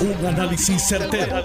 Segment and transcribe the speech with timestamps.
[0.00, 1.44] Un análisis certero,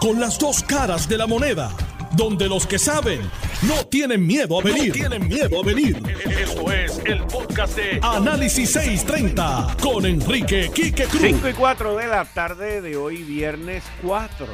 [0.00, 1.70] Con las dos caras de la moneda.
[2.16, 3.20] Donde los que saben
[3.68, 4.92] no tienen miedo a venir.
[4.92, 5.96] tienen miedo a venir.
[6.40, 11.22] Esto es el podcast de Análisis 630 con Enrique Quique Cruz.
[11.22, 14.46] 5 y 4 de la tarde de hoy, viernes 4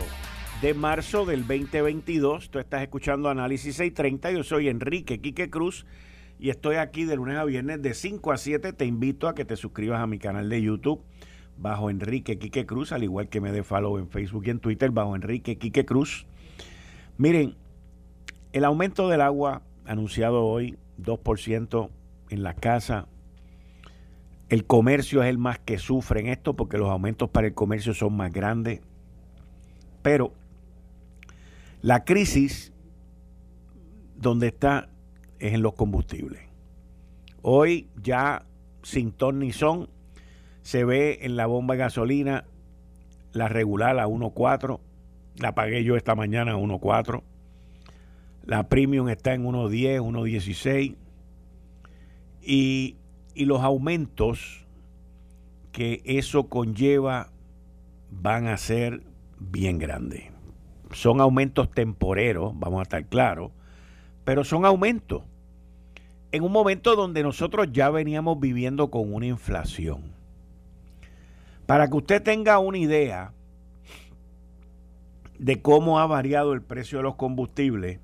[0.60, 2.50] de marzo del 2022.
[2.50, 4.32] Tú estás escuchando Análisis 630.
[4.32, 5.86] Yo soy Enrique Quique Cruz
[6.38, 8.74] y estoy aquí de lunes a viernes de 5 a 7.
[8.74, 11.02] Te invito a que te suscribas a mi canal de YouTube
[11.58, 14.90] bajo Enrique Quique Cruz, al igual que me dé follow en Facebook y en Twitter
[14.90, 16.26] bajo Enrique Quique Cruz.
[17.16, 17.56] Miren,
[18.52, 21.90] el aumento del agua anunciado hoy, 2%
[22.30, 23.08] en la casa.
[24.48, 27.92] El comercio es el más que sufre en esto porque los aumentos para el comercio
[27.92, 28.80] son más grandes.
[30.02, 30.32] Pero
[31.82, 32.72] la crisis
[34.16, 34.88] donde está
[35.38, 36.42] es en los combustibles.
[37.42, 38.46] Hoy ya
[38.82, 39.88] sin ton ni son
[40.68, 42.44] se ve en la bomba de gasolina
[43.32, 44.78] la regular a 1.4.
[45.36, 47.22] La pagué yo esta mañana a 1.4.
[48.44, 50.94] La premium está en 1.10, 1.16.
[52.42, 52.96] Y,
[53.34, 54.66] y los aumentos
[55.72, 57.30] que eso conlleva
[58.10, 59.04] van a ser
[59.38, 60.24] bien grandes.
[60.92, 63.52] Son aumentos temporeros, vamos a estar claros,
[64.22, 65.22] pero son aumentos
[66.30, 70.17] en un momento donde nosotros ya veníamos viviendo con una inflación.
[71.68, 73.34] Para que usted tenga una idea
[75.38, 78.00] de cómo ha variado el precio de los combustibles,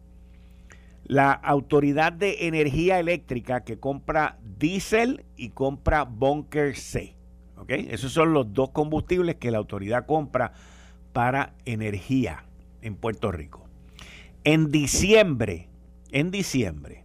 [1.04, 7.16] la Autoridad de Energía Eléctrica que compra diésel y compra bunker C.
[7.66, 10.52] Esos son los dos combustibles que la autoridad compra
[11.14, 12.44] para energía
[12.82, 13.66] en Puerto Rico.
[14.44, 15.70] En diciembre,
[16.12, 17.02] en diciembre,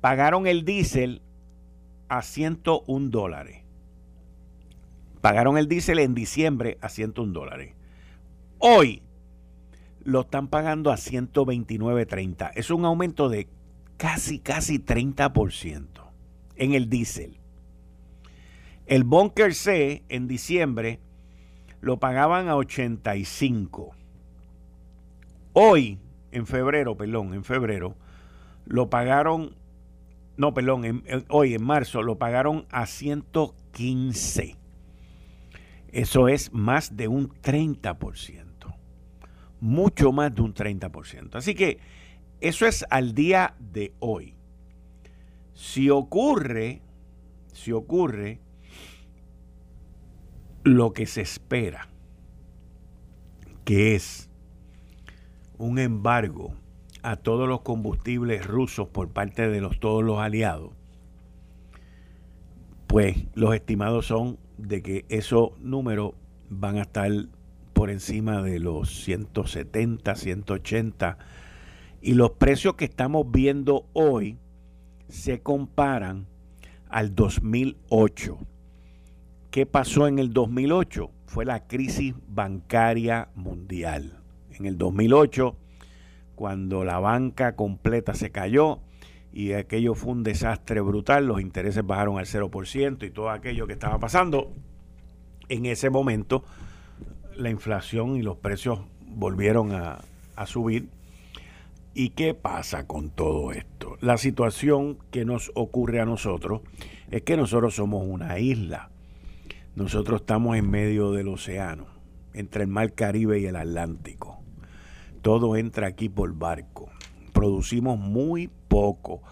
[0.00, 1.20] pagaron el diésel
[2.08, 3.67] a 101 dólares
[5.20, 7.74] Pagaron el diésel en diciembre a 101 dólares.
[8.58, 9.02] Hoy
[10.04, 12.52] lo están pagando a 129.30.
[12.54, 13.48] Es un aumento de
[13.96, 15.86] casi, casi 30%
[16.56, 17.36] en el diésel.
[18.86, 20.98] El Bunker C en diciembre
[21.80, 23.90] lo pagaban a 85.
[25.52, 25.98] Hoy,
[26.32, 27.96] en febrero, perdón, en febrero,
[28.66, 29.56] lo pagaron,
[30.36, 34.57] no, perdón, hoy en marzo lo pagaron a 115.
[35.98, 38.76] Eso es más de un 30%.
[39.60, 41.34] Mucho más de un 30%.
[41.34, 41.80] Así que
[42.40, 44.36] eso es al día de hoy.
[45.54, 46.82] Si ocurre,
[47.52, 48.38] si ocurre
[50.62, 51.88] lo que se espera,
[53.64, 54.30] que es
[55.56, 56.54] un embargo
[57.02, 60.70] a todos los combustibles rusos por parte de los, todos los aliados,
[62.86, 66.12] pues los estimados son de que esos números
[66.50, 67.10] van a estar
[67.72, 71.18] por encima de los 170, 180
[72.00, 74.36] y los precios que estamos viendo hoy
[75.08, 76.26] se comparan
[76.88, 78.38] al 2008.
[79.50, 81.10] ¿Qué pasó en el 2008?
[81.26, 84.20] Fue la crisis bancaria mundial.
[84.52, 85.56] En el 2008,
[86.34, 88.80] cuando la banca completa se cayó,
[89.38, 93.74] y aquello fue un desastre brutal, los intereses bajaron al 0% y todo aquello que
[93.74, 94.50] estaba pasando.
[95.48, 96.42] En ese momento
[97.36, 100.00] la inflación y los precios volvieron a,
[100.34, 100.88] a subir.
[101.94, 103.96] ¿Y qué pasa con todo esto?
[104.00, 106.62] La situación que nos ocurre a nosotros
[107.12, 108.90] es que nosotros somos una isla.
[109.76, 111.86] Nosotros estamos en medio del océano,
[112.34, 114.40] entre el mar Caribe y el Atlántico.
[115.22, 116.90] Todo entra aquí por barco.
[117.32, 119.22] Producimos muy poco.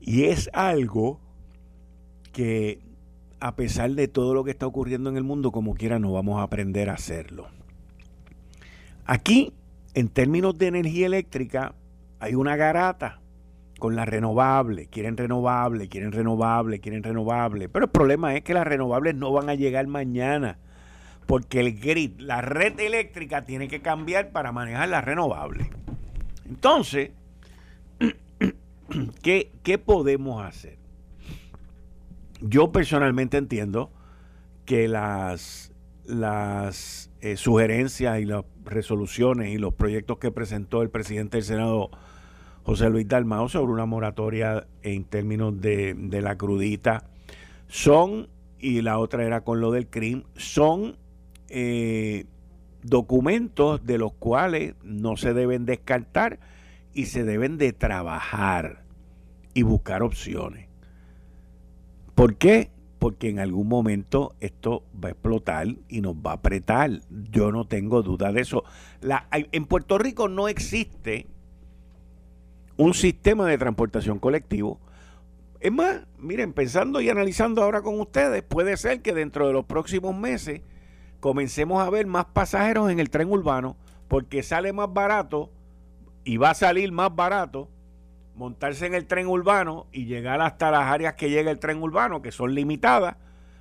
[0.00, 1.20] Y es algo
[2.32, 2.80] que
[3.40, 6.40] a pesar de todo lo que está ocurriendo en el mundo, como quiera, no vamos
[6.40, 7.48] a aprender a hacerlo.
[9.04, 9.52] Aquí,
[9.94, 11.74] en términos de energía eléctrica,
[12.20, 13.20] hay una garata
[13.78, 14.86] con la renovable.
[14.86, 17.68] Quieren renovable, quieren renovable, quieren renovable.
[17.68, 20.58] Pero el problema es que las renovables no van a llegar mañana.
[21.26, 25.68] Porque el grid, la red eléctrica, tiene que cambiar para manejar las renovables.
[26.48, 27.10] Entonces,
[29.22, 30.78] ¿qué, podemos hacer?
[32.40, 33.90] Yo personalmente entiendo
[34.64, 35.72] que las,
[36.04, 41.90] las eh, sugerencias y las resoluciones y los proyectos que presentó el presidente del Senado,
[42.62, 47.04] José Luis Dalmao, sobre una moratoria en términos de, la crudita,
[47.66, 50.96] son, y la otra era con lo del crimen, son
[51.48, 52.26] eh,
[52.82, 56.38] documentos de los cuales no se deben descartar
[56.98, 58.82] y se deben de trabajar
[59.54, 60.66] y buscar opciones.
[62.16, 62.72] ¿Por qué?
[62.98, 66.90] porque en algún momento esto va a explotar y nos va a apretar.
[67.30, 68.64] Yo no tengo duda de eso.
[69.30, 71.28] En Puerto Rico no existe
[72.76, 74.80] un sistema de transportación colectivo.
[75.60, 79.66] Es más, miren, pensando y analizando ahora con ustedes, puede ser que dentro de los
[79.66, 80.62] próximos meses
[81.20, 83.76] comencemos a ver más pasajeros en el tren urbano,
[84.08, 85.52] porque sale más barato
[86.28, 87.70] y va a salir más barato
[88.34, 92.20] montarse en el tren urbano y llegar hasta las áreas que llega el tren urbano,
[92.20, 93.16] que son limitadas,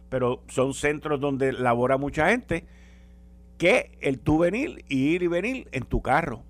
[0.09, 2.65] pero son centros donde labora mucha gente,
[3.57, 6.43] que el tú venir y ir y venir en tu carro.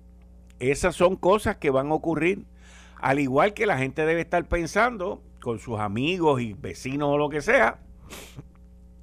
[0.58, 2.46] Esas son cosas que van a ocurrir.
[2.96, 7.28] Al igual que la gente debe estar pensando con sus amigos y vecinos o lo
[7.28, 7.78] que sea,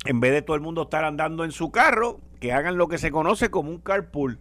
[0.03, 2.97] en vez de todo el mundo estar andando en su carro, que hagan lo que
[2.97, 4.37] se conoce como un carpool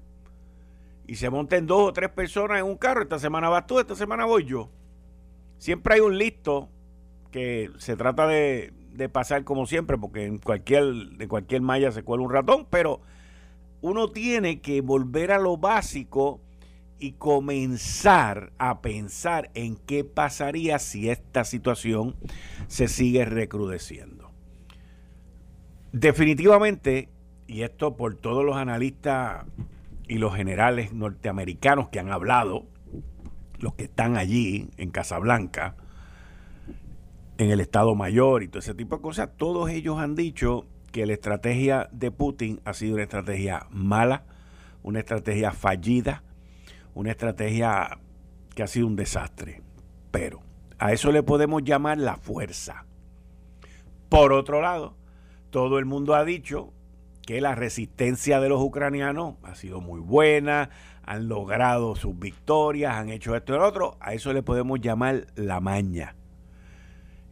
[1.06, 3.94] y se monten dos o tres personas en un carro, esta semana vas tú, esta
[3.94, 4.70] semana voy yo.
[5.58, 6.68] Siempre hay un listo
[7.30, 8.72] que se trata de,
[9.12, 13.00] pasar como siempre, porque en cualquier, de cualquier malla se cuela un ratón, pero
[13.80, 16.40] uno tiene que volver a lo básico
[16.98, 22.16] y comenzar a pensar en qué pasaría si esta situación
[22.66, 24.30] se sigue recrudeciendo.
[25.92, 27.08] Definitivamente,
[27.46, 29.44] y esto por todos los analistas
[30.14, 32.66] y los generales norteamericanos que han hablado,
[33.58, 35.74] los que están allí en Casablanca,
[37.36, 41.04] en el Estado Mayor y todo ese tipo de cosas, todos ellos han dicho que
[41.04, 44.22] la estrategia de Putin ha sido una estrategia mala,
[44.84, 46.22] una estrategia fallida,
[46.94, 47.98] una estrategia
[48.54, 49.62] que ha sido un desastre.
[50.12, 50.42] Pero
[50.78, 52.86] a eso le podemos llamar la fuerza.
[54.08, 54.96] Por otro lado,
[55.50, 56.72] todo el mundo ha dicho
[57.26, 60.70] que la resistencia de los ucranianos ha sido muy buena,
[61.04, 65.26] han logrado sus victorias, han hecho esto y lo otro, a eso le podemos llamar
[65.34, 66.14] la maña.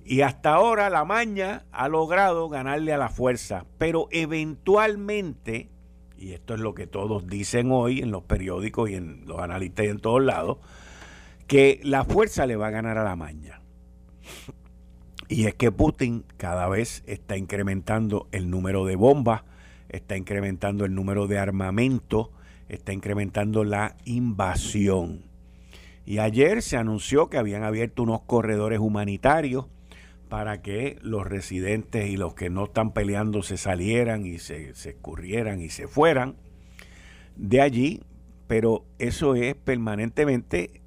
[0.05, 5.69] Y hasta ahora la maña ha logrado ganarle a la fuerza, pero eventualmente,
[6.19, 9.87] y esto es lo que todos dicen hoy en los periódicos y en los analistas
[9.87, 10.59] y en todos lados,
[11.47, 13.61] que la fuerza le va a ganar a la maña.
[15.29, 19.43] Y es que Putin cada vez está incrementando el número de bombas,
[19.93, 22.33] está incrementando el número de armamento,
[22.69, 25.31] está incrementando la invasión.
[26.05, 29.67] Y ayer se anunció que habían abierto unos corredores humanitarios
[30.29, 35.61] para que los residentes y los que no están peleando se salieran y se, escurrieran
[35.61, 36.37] y se fueran
[37.37, 38.01] de allí,
[38.47, 40.81] pero eso es permanentemente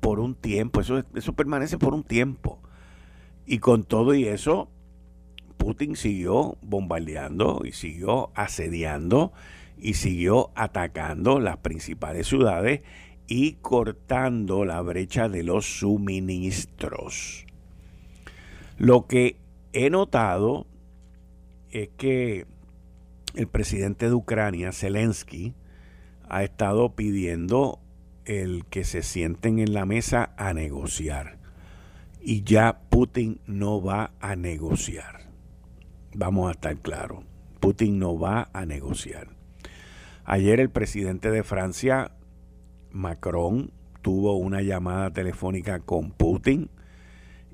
[0.00, 2.60] por un tiempo, eso, eso permanece por un tiempo.
[3.46, 4.70] Y con todo y eso,
[5.62, 9.32] Putin siguió bombardeando y siguió asediando
[9.78, 12.80] y siguió atacando las principales ciudades
[13.28, 17.46] y cortando la brecha de los suministros.
[18.76, 19.36] Lo que
[19.72, 20.66] he notado
[21.70, 22.44] es que
[23.36, 25.54] el presidente de Ucrania, Zelensky,
[26.28, 27.78] ha estado pidiendo
[28.24, 31.38] el que se sienten en la mesa a negociar.
[32.20, 35.31] Y ya Putin no va a negociar.
[36.14, 37.24] Vamos a estar claros.
[37.60, 39.28] Putin no va a negociar.
[40.24, 42.12] Ayer el presidente de Francia,
[42.90, 43.72] Macron,
[44.02, 46.70] tuvo una llamada telefónica con Putin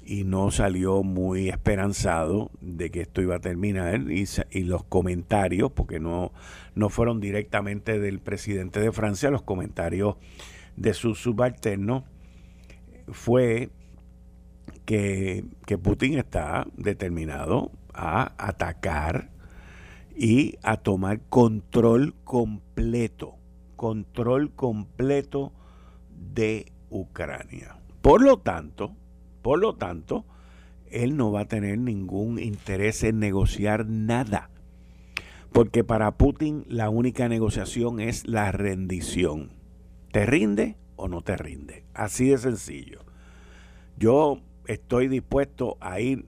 [0.04, 4.26] y no salió muy esperanzado de que esto iba a terminar y,
[4.64, 6.32] los comentarios, porque no,
[6.74, 10.16] no fueron directamente del presidente de Francia, los comentarios
[10.76, 12.04] de su subalterno
[13.08, 13.68] fue
[14.86, 19.30] que, que Putin está determinado a atacar
[20.16, 23.36] y a tomar control completo,
[23.76, 25.52] control completo
[26.10, 27.76] de Ucrania.
[28.00, 28.94] Por lo tanto,
[29.42, 30.24] por lo tanto,
[30.90, 34.50] él no va a tener ningún interés en negociar nada.
[35.52, 39.50] Porque para Putin la única negociación es la rendición.
[40.12, 41.84] ¿Te rinde o no te rinde?
[41.94, 43.00] Así de sencillo.
[43.96, 46.26] Yo estoy dispuesto a ir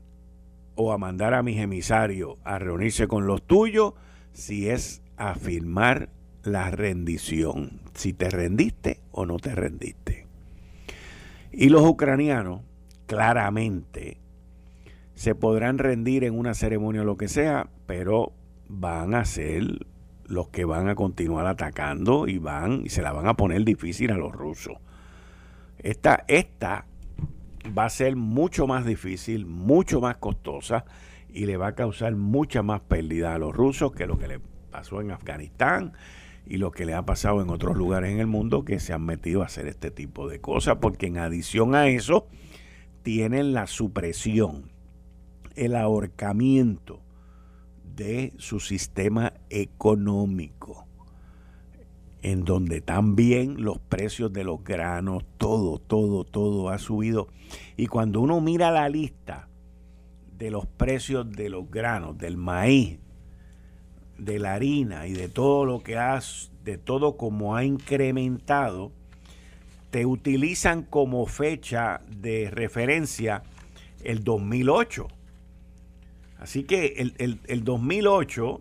[0.80, 3.92] o a mandar a mis emisarios a reunirse con los tuyos
[4.32, 6.08] si es afirmar
[6.42, 10.26] la rendición, si te rendiste o no te rendiste.
[11.52, 12.62] Y los ucranianos
[13.04, 14.18] claramente
[15.14, 18.32] se podrán rendir en una ceremonia o lo que sea, pero
[18.66, 19.86] van a ser
[20.24, 24.12] los que van a continuar atacando y van y se la van a poner difícil
[24.12, 24.78] a los rusos.
[25.78, 26.86] Esta, esta
[27.76, 30.84] va a ser mucho más difícil, mucho más costosa
[31.28, 34.40] y le va a causar mucha más pérdida a los rusos que lo que le
[34.70, 35.92] pasó en Afganistán
[36.46, 39.04] y lo que le ha pasado en otros lugares en el mundo que se han
[39.04, 42.26] metido a hacer este tipo de cosas, porque en adición a eso
[43.02, 44.70] tienen la supresión
[45.56, 47.02] el ahorcamiento
[47.84, 50.86] de su sistema económico,
[52.22, 57.28] en donde también los precios de los granos, todo, todo, todo ha subido.
[57.76, 59.48] Y cuando uno mira la lista
[60.36, 62.98] de los precios de los granos, del maíz,
[64.18, 66.20] de la harina y de todo lo que ha,
[66.62, 68.92] de todo como ha incrementado,
[69.90, 73.42] te utilizan como fecha de referencia
[74.04, 75.08] el 2008.
[76.38, 78.60] Así que el, el 2008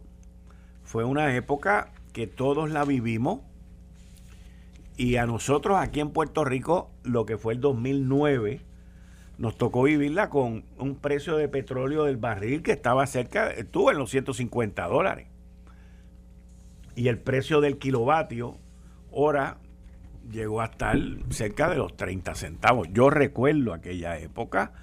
[0.84, 3.42] fue una época que todos la vivimos
[5.00, 8.60] y a nosotros aquí en Puerto Rico, lo que fue el 2009,
[9.38, 13.98] nos tocó vivirla con un precio de petróleo del barril que estaba cerca, estuvo en
[13.98, 15.28] los 150 dólares.
[16.98, 18.58] Y el precio del kilovatio
[19.10, 19.60] hora
[20.30, 20.98] llegó a estar
[21.30, 22.90] cerca de los 30 centavos.
[22.92, 24.74] Yo recuerdo aquella época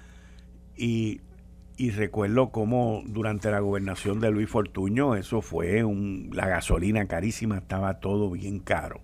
[0.75, 1.21] y,
[1.77, 7.59] y recuerdo cómo durante la gobernación de Luis Fortuño eso fue un, la gasolina carísima,
[7.59, 9.01] estaba todo bien caro.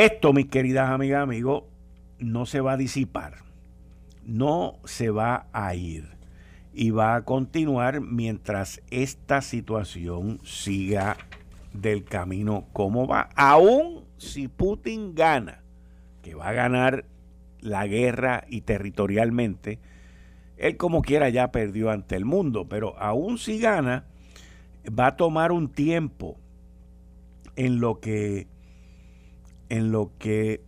[0.00, 1.64] Esto, mis queridas amigas, amigos,
[2.18, 3.34] no se va a disipar,
[4.24, 6.08] no se va a ir
[6.72, 11.18] y va a continuar mientras esta situación siga
[11.74, 13.28] del camino como va.
[13.36, 15.60] Aún si Putin gana,
[16.22, 17.04] que va a ganar
[17.60, 19.80] la guerra y territorialmente,
[20.56, 24.06] él como quiera ya perdió ante el mundo, pero aún si gana,
[24.98, 26.38] va a tomar un tiempo
[27.54, 28.46] en lo que
[29.70, 30.62] en lo que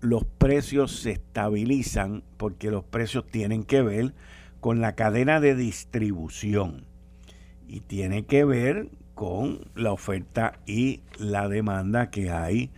[0.00, 4.14] los precios se estabilizan, porque los precios tienen que ver
[4.60, 6.86] con la cadena de distribución
[7.68, 12.70] y tiene que ver con la oferta y la demanda que hay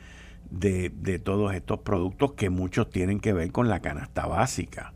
[0.51, 4.93] de, de, todos estos productos que muchos tienen que ver con la canasta básica.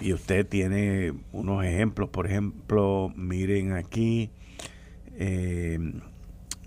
[0.00, 4.30] Y usted tiene unos ejemplos, por ejemplo, miren aquí,
[5.14, 5.78] eh,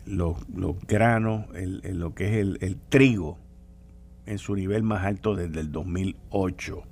[0.05, 0.38] los,
[0.88, 3.39] granos, el, lo que es el, trigo,
[4.25, 6.83] en su nivel más alto desde el 2008.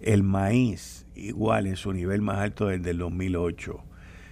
[0.00, 3.84] El maíz, igual en su nivel más alto desde el 2008.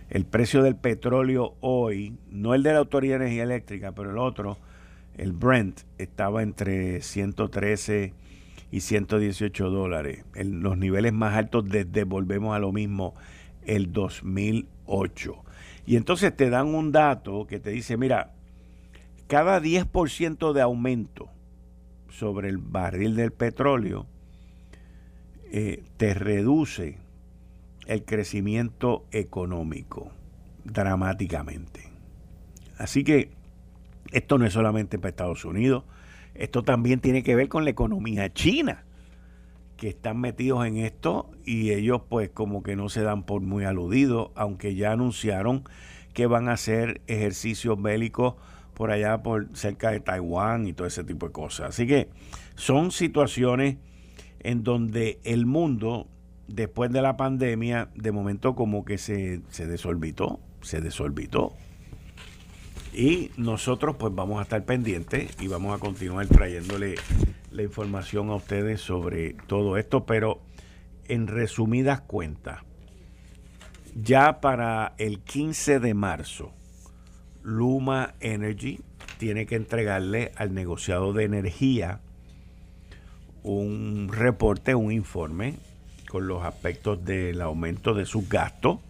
[0.08, 4.18] El precio del petróleo hoy, no el de la Autoridad de Energía Eléctrica, pero el
[4.18, 4.58] otro,
[5.16, 8.14] el Brent, estaba entre 113
[8.70, 10.24] y 118 dólares.
[10.34, 13.14] En los niveles más altos desde, volvemos a lo mismo,
[13.64, 15.45] el 2008.
[15.86, 18.32] Y entonces te dan un dato que te dice, mira,
[19.28, 21.30] cada 10% de aumento
[22.10, 24.06] sobre el barril del petróleo
[25.52, 26.98] eh, te reduce
[27.86, 30.10] el crecimiento económico
[30.64, 31.88] dramáticamente.
[32.78, 33.30] Así que
[34.10, 35.84] esto no es solamente para Estados Unidos,
[36.34, 38.84] esto también tiene que ver con la economía china,
[39.76, 43.64] que están metidos en esto y ellos pues como que no se dan por muy
[43.64, 45.62] aludidos, aunque ya anunciaron
[46.12, 48.34] que van a hacer ejercicios bélicos
[48.74, 51.68] por allá por cerca de Taiwán y todo ese tipo de cosas.
[51.70, 52.10] Así que
[52.56, 53.76] son situaciones
[54.40, 56.08] en donde el mundo
[56.48, 61.54] después de la pandemia de momento como que se, se desorbitó, se desorbitó.
[62.92, 66.96] Y nosotros pues vamos a estar pendientes y vamos a continuar trayéndole
[67.50, 70.40] la información a ustedes sobre todo esto, pero
[71.08, 72.60] en resumidas cuentas,
[73.94, 76.52] ya para el 15 de marzo,
[77.42, 78.80] Luma Energy
[79.18, 82.00] tiene que entregarle al negociado de energía
[83.42, 85.54] un reporte, un informe
[86.08, 88.80] con los aspectos del aumento de sus gastos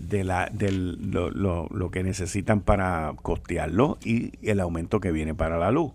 [0.00, 5.70] de la, del, lo, que necesitan para costearlo y el aumento que viene para la
[5.70, 5.92] luz.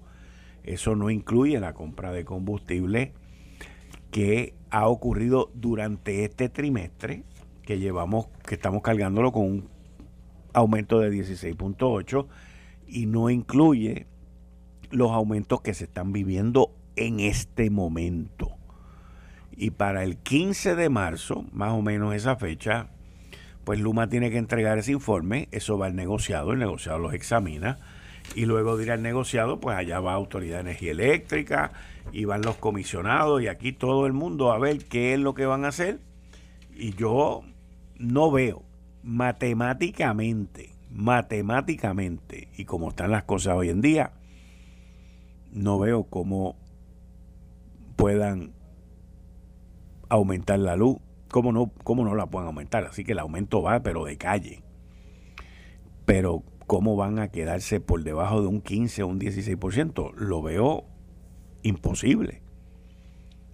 [0.63, 3.13] Eso no incluye la compra de combustible
[4.15, 7.24] que ha ocurrido durante este trimestre,
[7.63, 9.69] que llevamos, que estamos cargándolo con un
[10.53, 12.25] aumento de 16.8
[12.88, 14.07] y no incluye
[14.89, 18.51] los aumentos que se están viviendo en este momento.
[19.51, 22.88] Y para el 15 de marzo, más o menos esa fecha,
[23.65, 27.79] pues Luma tiene que entregar ese informe, eso va al negociado, el negociado los examina
[28.34, 31.74] y luego de ir al negociado, pues allá va Autoridad de Energía Eléctrica
[32.12, 35.45] y van los comisionados y aquí todo el mundo a ver qué es lo que
[35.45, 36.00] van a hacer.
[36.75, 37.43] Y yo
[37.97, 38.63] no veo
[39.03, 44.13] matemáticamente, matemáticamente, y como están las cosas hoy en día,
[45.51, 46.57] no veo cómo
[47.95, 48.53] puedan
[50.09, 50.97] aumentar la luz
[51.35, 52.85] ¿Cómo no, cómo no la pueden aumentar?
[52.85, 54.63] Así que el aumento va, pero de calle.
[56.05, 60.13] Pero ¿cómo van a quedarse por debajo de un 15 o un 16%?
[60.15, 60.85] Lo veo
[61.65, 62.41] imposible.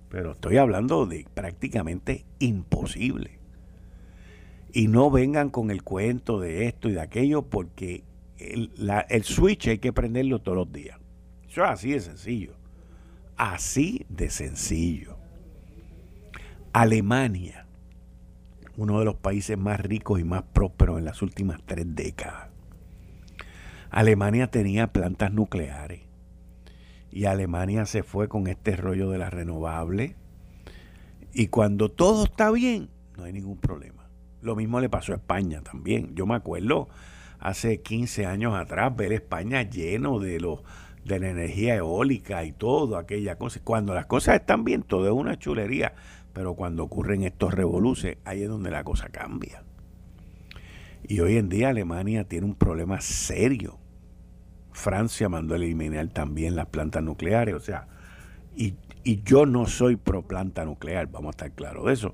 [0.10, 3.39] pero estoy hablando de prácticamente imposible.
[4.74, 8.03] Y no vengan con el cuento de esto y de aquello porque
[8.38, 11.00] el, switch hay que prenderlo todos los días.
[11.50, 12.56] Eso es así de sencillo.
[13.38, 15.15] Así de sencillo.
[16.74, 17.65] Alemania,
[18.75, 22.50] uno de los países más ricos y más prósperos en las últimas tres décadas.
[23.89, 26.11] Alemania tenía plantas nucleares
[27.12, 30.15] y Alemania se fue con este rollo de la renovable.
[31.34, 34.10] Y cuando todo está bien, no hay ningún problema.
[34.41, 36.15] Lo mismo le pasó a España también.
[36.15, 36.88] Yo me acuerdo
[37.39, 40.39] hace 15 años atrás ver España lleno de
[41.03, 43.60] de la energía eólica y todo aquella cosa.
[43.63, 45.94] Cuando las cosas están bien, todo es una chulería.
[46.34, 49.63] Pero cuando ocurren estos revoluces, ahí es donde la cosa cambia.
[51.03, 53.80] Y hoy en día Alemania tiene un problema serio
[54.72, 57.88] Francia mandó a eliminar también las plantas nucleares, o sea,
[58.56, 58.75] y,
[59.24, 62.13] yo no soy pro planta nuclear, vamos a estar claros de eso,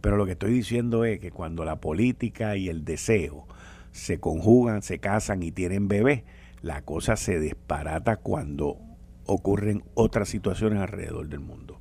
[0.00, 3.46] pero lo que estoy diciendo es que cuando la política y el deseo
[3.90, 6.22] se conjugan, se casan y tienen bebés,
[6.62, 8.78] la cosa se disparata cuando
[9.26, 11.80] ocurren otras situaciones alrededor del mundo.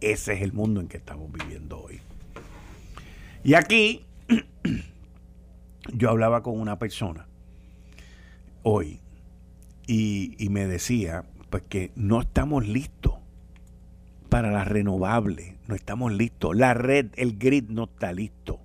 [0.00, 2.00] Ese es el mundo en que estamos viviendo hoy.
[3.44, 4.04] Y aquí
[5.94, 7.26] yo hablaba con una persona
[8.64, 9.00] hoy
[9.94, 13.14] y, me decía pues que no estamos listos
[14.30, 16.56] para las renovables, no estamos listos.
[16.56, 18.58] La red, el grid no está listo.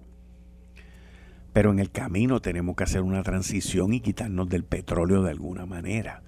[1.52, 5.66] Pero en el camino tenemos que hacer una transición y quitarnos del petróleo de alguna
[5.66, 6.24] manera.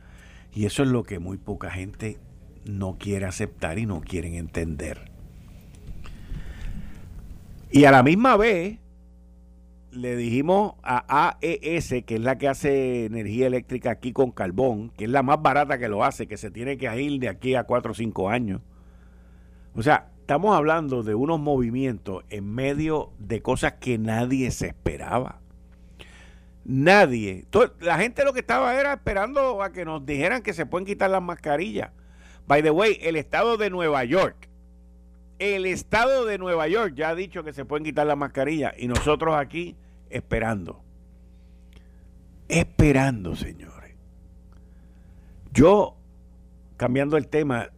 [0.53, 2.17] Y eso es lo que muy poca gente
[2.65, 5.11] no quiere aceptar y no quieren entender.
[7.71, 8.79] Y a la misma vez,
[9.99, 15.05] le dijimos a AES, que es la que hace energía eléctrica aquí con carbón, que
[15.05, 17.63] es la más barata que lo hace, que se tiene que ir de aquí a
[17.63, 18.61] 4 o 5 años.
[19.75, 25.41] O sea, estamos hablando de unos movimientos en medio de cosas que nadie se esperaba.
[26.65, 27.45] Nadie.
[27.79, 31.09] la gente lo que estaba era esperando a que nos dijeran que se pueden quitar
[31.09, 31.91] las mascarillas.
[32.47, 34.49] By the way, el estado de Nueva York
[35.39, 38.87] el estado de Nueva York ya ha dicho que se pueden quitar la mascarilla y
[38.87, 39.77] nosotros aquí
[40.09, 40.81] esperando.
[42.47, 43.95] Esperando, señores.
[45.53, 45.95] Yo,
[46.77, 47.69] cambiando el tema,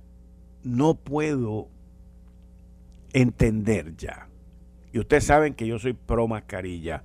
[0.64, 1.68] no puedo
[3.14, 4.28] entender ya.
[4.94, 7.04] Y ustedes saben que yo soy pro mascarilla,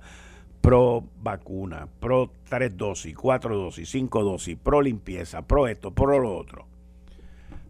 [0.61, 6.35] pro vacuna, pro tres dosis, cuatro dosis, cinco dosis, pro limpieza, pro esto, pro lo
[6.35, 6.67] otro.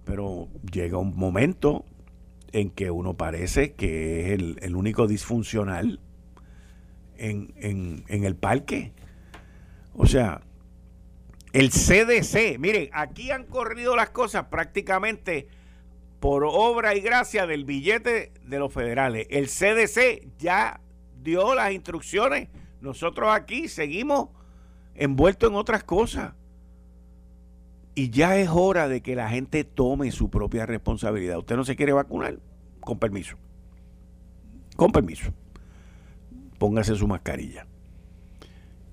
[0.03, 1.85] Pero llega un momento
[2.51, 5.99] en que uno parece que es el, único disfuncional
[7.17, 8.93] en, en, el parque.
[9.93, 10.41] O sea,
[11.53, 15.47] el CDC, miren, aquí han corrido las cosas prácticamente
[16.19, 19.27] por obra y gracia del billete de los federales.
[19.29, 20.81] El CDC ya
[21.21, 22.49] dio las instrucciones.
[22.81, 24.29] Nosotros aquí seguimos
[24.95, 26.33] envueltos en otras cosas.
[27.95, 31.39] Y ya es hora de que la gente tome su propia responsabilidad.
[31.39, 32.37] Usted no se quiere vacunar,
[32.79, 33.37] con permiso.
[34.75, 35.33] Con permiso.
[36.57, 37.67] Póngase su mascarilla.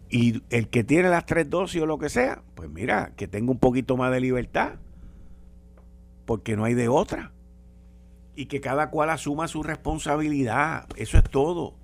[0.09, 3.50] Y el que tiene las tres dosis o lo que sea, pues mira, que tenga
[3.50, 4.74] un poquito más de libertad.
[6.24, 7.33] Porque no hay de otra.
[8.37, 10.87] Y que cada cual asuma su responsabilidad.
[10.96, 11.74] Eso es todo.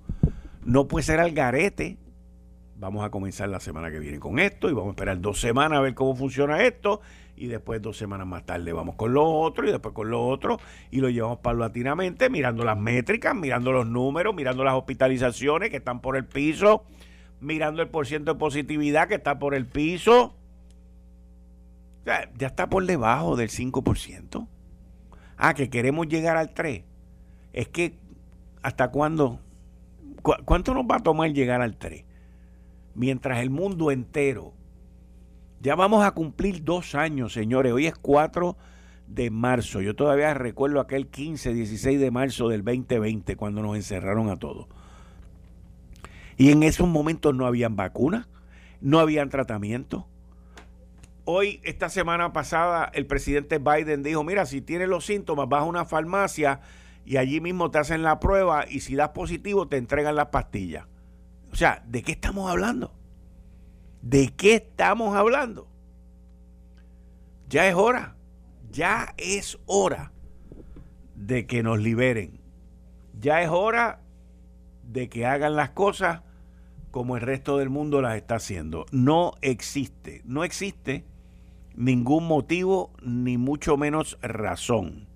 [0.63, 1.97] No puede ser al garete
[2.81, 5.77] vamos a comenzar la semana que viene con esto y vamos a esperar dos semanas
[5.77, 7.01] a ver cómo funciona esto
[7.41, 10.59] y después dos semanas más tarde vamos con lo otro y después con lo otro
[10.91, 16.01] y lo llevamos paulatinamente mirando las métricas, mirando los números, mirando las hospitalizaciones que están
[16.01, 16.85] por el piso,
[17.39, 20.35] mirando el porcentaje de positividad que está por el piso.
[22.03, 24.47] Sea, ya está por debajo del 5%.
[25.37, 26.83] Ah, que queremos llegar al 3.
[27.53, 27.97] Es que,
[28.61, 29.39] ¿hasta cuándo?
[30.21, 32.05] ¿Cuánto nos va a tomar llegar al 3?
[32.93, 34.53] mientras el mundo entero,
[35.61, 38.57] ya vamos a cumplir dos años, señores, hoy es 4
[39.07, 44.29] de marzo, yo todavía recuerdo aquel 15, 16 de marzo del 2020, cuando nos encerraron
[44.29, 44.67] a todos.
[46.37, 48.27] Y en esos momentos no habían vacunas,
[48.79, 50.07] no habían tratamiento.
[51.25, 55.65] Hoy, esta semana pasada, el presidente Biden dijo, mira, si tienes los síntomas, vas a
[55.65, 56.61] una farmacia
[57.05, 60.87] y allí mismo te hacen la prueba y si das positivo te entregan las pastillas.
[61.51, 62.93] O sea, ¿de qué estamos hablando?
[64.01, 65.67] ¿De qué estamos hablando?
[67.49, 68.15] Ya es hora,
[68.71, 70.11] ya es hora
[71.15, 72.39] de que nos liberen.
[73.19, 74.01] Ya es hora
[74.83, 76.21] de que hagan las cosas
[76.89, 78.85] como el resto del mundo las está haciendo.
[78.91, 81.05] No existe, no existe
[81.75, 85.07] ningún motivo ni mucho menos razón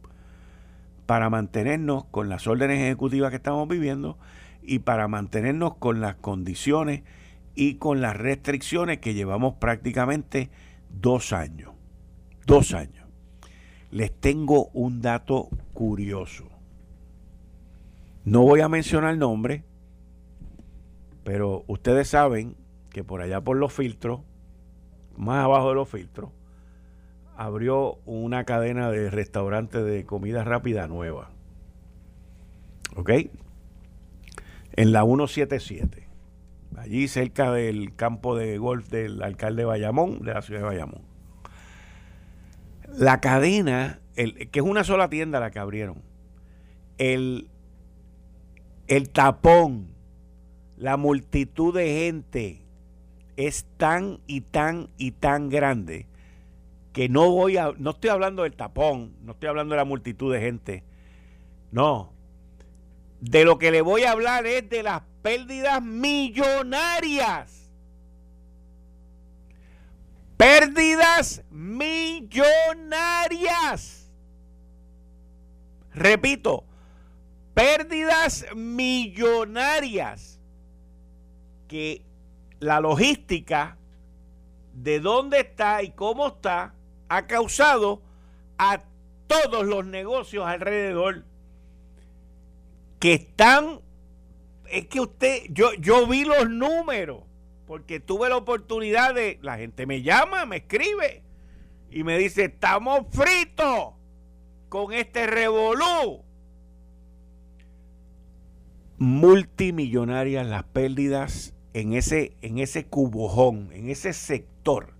[1.06, 4.17] para mantenernos con las órdenes ejecutivas que estamos viviendo
[4.62, 7.04] y para mantenernos con las condiciones
[7.56, 10.50] y con las restricciones que llevamos prácticamente
[10.89, 11.72] dos años.
[12.46, 13.08] Dos años.
[13.91, 16.50] Les tengo un dato curioso.
[18.26, 19.63] No voy a mencionar nombre,
[21.24, 22.56] pero ustedes saben
[22.89, 24.22] que por allá por los filtros,
[25.15, 26.32] más abajo de los filtros,
[27.38, 31.32] abrió una cadena de restaurantes de comida rápida nueva.
[32.96, 33.12] ¿Ok?
[34.74, 36.05] En la 177.
[36.77, 41.01] Allí cerca del campo de golf del alcalde de Bayamón, de la ciudad de Bayamón.
[42.97, 46.01] La cadena, el, que es una sola tienda la que abrieron,
[46.97, 47.49] el,
[48.88, 49.88] el tapón,
[50.77, 52.61] la multitud de gente
[53.38, 56.07] es tan y tan y tan grande
[56.93, 60.31] que no voy a, no estoy hablando del tapón, no estoy hablando de la multitud
[60.33, 60.83] de gente,
[61.71, 62.13] no.
[63.19, 67.71] De lo que le voy a hablar es de las pérdidas millonarias.
[70.38, 72.31] Pérdidas millonarias.
[75.95, 76.63] Repito,
[77.55, 80.39] pérdidas millonarias
[81.67, 82.03] que
[82.59, 83.79] la logística
[84.73, 86.75] de dónde está y cómo está
[87.09, 88.03] ha causado
[88.59, 88.83] a
[89.25, 91.25] todos los negocios alrededor
[92.99, 93.85] que están
[94.69, 97.23] es que usted yo yo vi los números
[97.65, 101.23] porque tuve la oportunidad de la gente me llama, me escribe
[101.89, 103.93] y me dice, "Estamos fritos
[104.69, 106.23] con este revolú."
[108.97, 114.95] Multimillonarias las pérdidas en ese en ese cubojón, en ese sector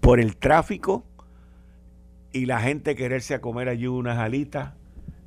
[0.00, 1.04] por el tráfico
[2.32, 4.74] y la gente quererse a comer allí unas alitas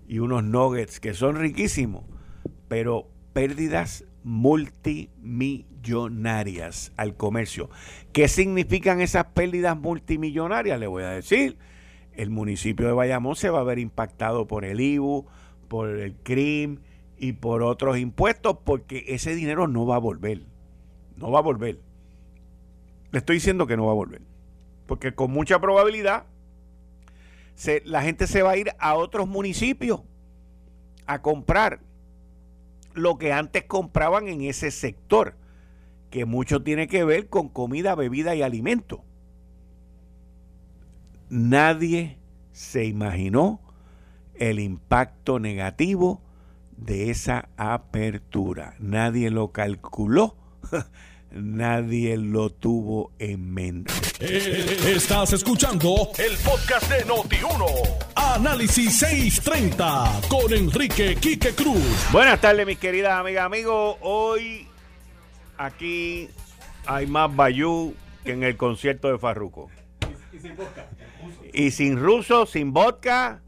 [0.08, 2.04] y unos nuggets que son riquísimos,
[2.72, 7.70] pero pérdidas multimillonarias al comercio.
[8.14, 10.80] ¿Qué significan esas pérdidas multimillonarias?
[10.80, 11.58] Le voy a decir,
[12.14, 15.26] el municipio de Bayamón se va a ver impactado por el IBU,
[15.68, 16.80] por el CRIM
[17.18, 20.44] y por otros impuestos, porque ese dinero no va a volver.
[21.18, 21.78] No va a volver.
[23.12, 24.22] Le estoy diciendo que no va a volver
[24.88, 26.24] porque con mucha probabilidad
[27.86, 30.02] la gente se va a ir a otros municipios
[31.06, 31.82] a comprar
[32.94, 35.36] lo que antes compraban en ese sector,
[36.10, 39.04] que mucho tiene que ver con comida, bebida y alimento.
[41.30, 42.18] Nadie
[42.52, 43.62] se imaginó
[44.36, 46.22] el impacto negativo
[46.76, 48.76] de esa apertura.
[48.80, 50.36] Nadie lo calculó
[51.32, 53.94] nadie lo tuvo en mente.
[54.20, 57.66] Eh, estás escuchando el podcast de Noti1.
[58.16, 62.12] Análisis 630 con Enrique Quique Cruz.
[62.12, 63.98] Buenas tardes, mis queridas amigas, amigos.
[64.02, 64.68] Hoy
[65.58, 66.30] aquí
[66.86, 69.70] hay más bayú que en el concierto de Farruco.
[70.34, 70.88] Y, sin vodka.
[71.54, 73.42] Y sin ruso, sin vodka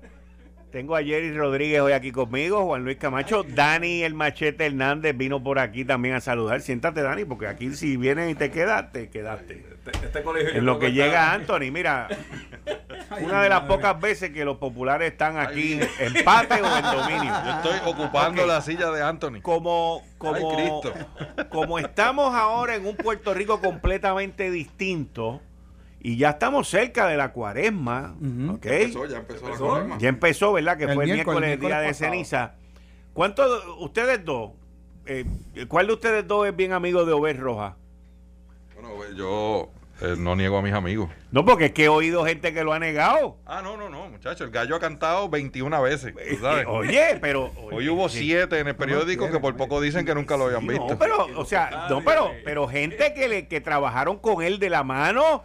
[0.74, 5.44] tengo a Jerry Rodríguez hoy aquí conmigo, Juan Luis Camacho, Dani el Machete Hernández vino
[5.44, 6.62] por aquí también a saludar.
[6.62, 9.64] Siéntate, Dani, porque aquí si vienes y te quedas, te quedaste.
[9.86, 12.08] Este, este en lo que llega Anthony, mira,
[13.22, 17.34] una de las pocas veces que los populares están aquí en empate o en dominio.
[17.46, 19.42] Yo estoy ocupando la silla de Anthony.
[19.44, 20.82] Como, como,
[21.50, 25.40] como estamos ahora en un Puerto Rico completamente distinto
[26.06, 28.14] y ya estamos cerca de la cuaresma.
[28.20, 29.98] ya empezó, ya empezó, la cuaresma.
[29.98, 30.78] Ya empezó, ¿verdad?
[30.78, 32.56] Que fue el miércoles, el día de ceniza.
[33.14, 34.52] ¿Cuántos, ustedes dos,
[35.06, 35.26] eh,
[35.70, 37.78] cuál de ustedes dos es bien amigo de Ober Roja?
[38.76, 41.10] Bueno, yo eh, no niego a mis amigos.
[41.32, 43.38] No, porque es que he oído gente que lo ha negado.
[43.46, 44.44] Ah, no, no, no, muchacho.
[44.44, 46.14] El gallo ha cantado 21 veces.
[46.20, 46.66] Eh, ¿sabes?
[46.68, 47.50] oye, pero.
[47.72, 50.86] Hoy hubo siete en el periódico que por poco dicen que nunca lo habían visto.
[50.86, 54.70] No, pero, o sea, no, pero, pero gente que, le, que trabajaron con él de
[54.70, 55.44] la mano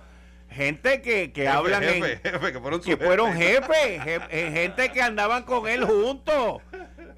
[0.50, 5.42] gente que, que hablan jefe, jefe, que fueron, que fueron jefes, eh, gente que andaban
[5.44, 6.62] con él juntos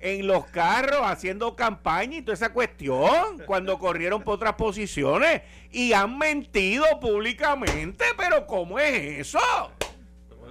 [0.01, 5.93] en los carros haciendo campaña y toda esa cuestión cuando corrieron por otras posiciones y
[5.93, 9.39] han mentido públicamente, pero ¿cómo es eso?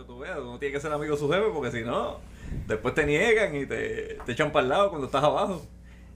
[0.07, 2.19] Tú veas, uno tiene que ser amigo de su jefe porque si no,
[2.67, 5.65] después te niegan y te, te echan para el lado cuando estás abajo.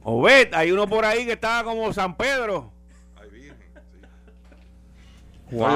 [0.04, 2.71] O ves, hay uno por ahí que estaba como San Pedro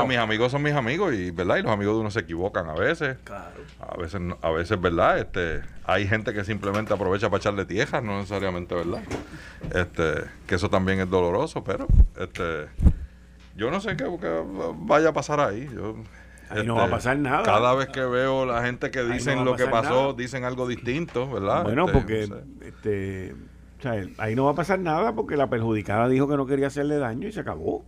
[0.08, 1.58] mis amigos son mis amigos y, ¿verdad?
[1.58, 3.18] Y los amigos de uno se equivocan a veces.
[3.80, 5.20] A veces, a veces, ¿verdad?
[5.20, 9.02] Este, hay gente que simplemente aprovecha para echarle tierra, no necesariamente, ¿verdad?
[9.74, 11.88] Este, que eso también es doloroso, pero,
[12.20, 12.68] este,
[13.56, 14.06] yo no sé qué,
[14.76, 15.70] vaya a pasar ahí.
[15.74, 15.96] Yo,
[16.50, 17.44] Ahí no va a este, pasar nada.
[17.44, 21.64] Cada vez que veo la gente que dicen lo que pasó, dicen algo distinto, ¿verdad?
[21.64, 22.30] Bueno, este, porque
[22.62, 23.36] este,
[24.18, 27.28] ahí no va a pasar nada porque la perjudicada dijo que no quería hacerle daño
[27.28, 27.84] y se acabó.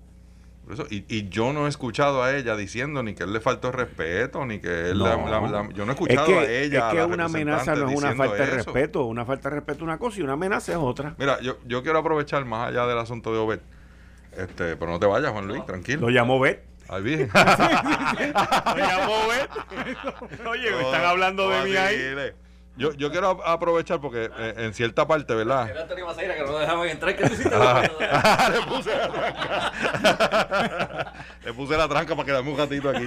[0.70, 3.72] Eso, y, y, yo no he escuchado a ella diciendo ni que él le faltó
[3.72, 6.90] respeto, ni que él yo no he escuchado a ella.
[6.90, 9.06] Es que una amenaza no es una falta de respeto.
[9.06, 11.16] Una falta de respeto es una cosa y una amenaza es otra.
[11.18, 13.60] Mira, yo, yo quiero aprovechar más allá del asunto de Obed.
[14.38, 16.02] Este, pero no te vayas, Juan Luis, tranquilo.
[16.02, 16.60] Lo llamo Obed.
[16.88, 17.16] Ahí vi.
[17.18, 17.26] Lo
[18.78, 19.50] llamo Obed.
[20.48, 22.34] Oye, me están hablando de mí ahí.
[22.80, 25.70] Yo, yo quiero aprovechar porque eh, en cierta parte, ¿verdad?
[25.70, 27.14] Era Antonio Maceira que no lo dejaban entrar.
[27.14, 27.54] ¿Qué tú hiciste?
[27.54, 28.50] Ah.
[28.54, 29.74] le puse la tranca.
[31.44, 33.06] le puse la tranca para quedarme un ratito aquí.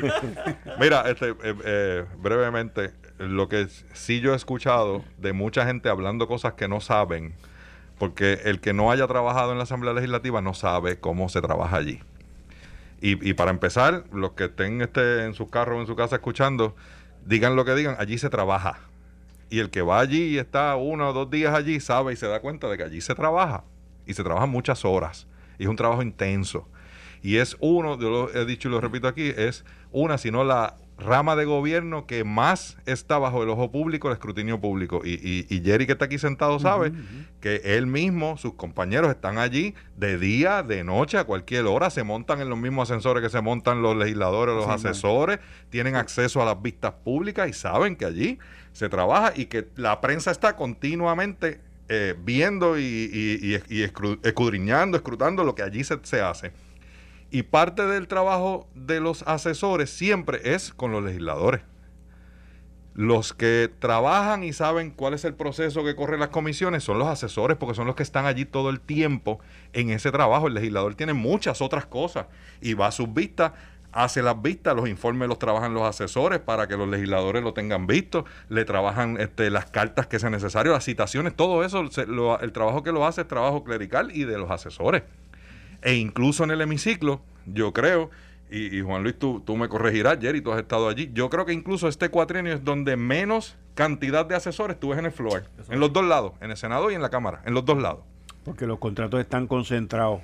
[0.79, 6.29] Mira, este, eh, eh, brevemente, lo que sí yo he escuchado de mucha gente hablando
[6.29, 7.35] cosas que no saben,
[7.99, 11.79] porque el que no haya trabajado en la Asamblea Legislativa no sabe cómo se trabaja
[11.79, 12.03] allí.
[13.01, 16.17] Y, y para empezar, los que estén este, en su carro o en su casa
[16.17, 16.77] escuchando,
[17.25, 18.92] digan lo que digan, allí se trabaja
[19.53, 22.27] y el que va allí y está uno o dos días allí sabe y se
[22.27, 23.65] da cuenta de que allí se trabaja.
[24.07, 25.27] Y se trabaja muchas horas.
[25.59, 26.67] Y es un trabajo intenso.
[27.21, 30.79] Y es uno, yo lo he dicho y lo repito aquí, es una, sino la
[30.99, 35.03] rama de gobierno que más está bajo el ojo público, el escrutinio público.
[35.05, 36.93] Y, y, Jerry que está aquí sentado sabe
[37.41, 42.05] que él mismo, sus compañeros están allí de día, de noche, a cualquier hora, se
[42.05, 46.45] montan en los mismos ascensores que se montan los legisladores, los asesores, tienen acceso a
[46.45, 48.39] las vistas públicas y saben que allí
[48.73, 53.61] se trabaja y que la prensa está continuamente eh, viendo y,
[54.23, 56.53] escudriñando, escrutando lo que allí se, se hace.
[57.35, 61.63] Y parte del trabajo de los asesores siempre es con los legisladores.
[62.93, 67.09] Los que trabajan y saben cuál es el proceso que corren las comisiones son los
[67.09, 69.41] asesores, porque son los que están allí todo el tiempo
[69.73, 70.47] en ese trabajo.
[70.47, 72.27] El legislador tiene muchas otras cosas
[72.61, 73.53] y va a sus vistas
[73.93, 77.87] hace las vistas, los informes los trabajan los asesores para que los legisladores lo tengan
[77.87, 82.83] visto, le trabajan este, las cartas que sean necesarias, las citaciones, todo eso, el trabajo
[82.83, 85.03] que lo hace es trabajo clerical y de los asesores.
[85.83, 88.11] E incluso en el hemiciclo, yo creo,
[88.51, 91.53] y, Juan Luis, tú, tú me corregirás, Jerry, tú has estado allí, yo creo que
[91.53, 95.81] incluso este cuatrienio es donde menos cantidad de asesores tú ves en el floor, en
[95.81, 98.01] los dos lados, en el Senado y en la Cámara, en los dos lados.
[98.45, 100.21] Porque los contratos están concentrados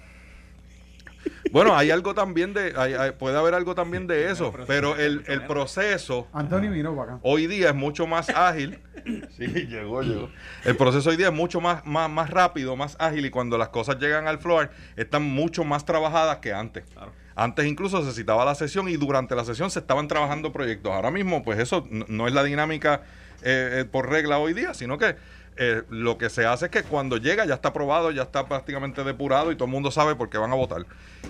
[1.52, 2.72] bueno, hay algo también de,
[3.18, 6.26] puede haber algo también de eso, pero el, el proceso
[7.22, 8.78] hoy día es mucho más ágil.
[9.36, 10.30] sí, llegó, llegó.
[10.64, 13.68] El proceso hoy día es mucho más, más, más rápido, más ágil y cuando las
[13.68, 16.84] cosas llegan al floor están mucho más trabajadas que antes.
[17.34, 20.92] Antes incluso se citaba la sesión y durante la sesión se estaban trabajando proyectos.
[20.92, 23.02] Ahora mismo, pues eso no, es la dinámica
[23.42, 25.16] eh, eh, por regla hoy día, sino que
[25.58, 29.02] eh, lo que se hace es que cuando llega ya está aprobado, ya está prácticamente
[29.02, 30.86] depurado y todo el mundo sabe por qué van a votar.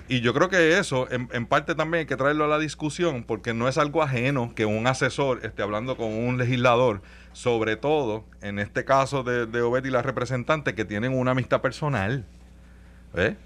[0.06, 3.54] Y yo creo que eso, en, parte también hay que traerlo a la discusión, porque
[3.54, 7.00] no es algo ajeno que un asesor esté hablando con un legislador,
[7.32, 12.26] sobre todo en este caso de, de y la representante, que tienen una amistad personal.
[13.14, 13.36] ¿Ves?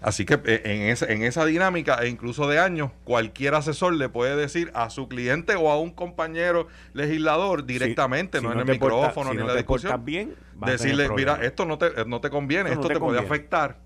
[0.00, 4.08] Así que eh, en esa, en esa dinámica, e incluso de años, cualquier asesor le
[4.08, 9.34] puede decir a su cliente o a un compañero legislador directamente, no, en el micrófono
[9.34, 12.98] ni en la discusión, bien, decirle, mira, esto no te, no te conviene, esto, te,
[12.98, 13.78] puede afectar.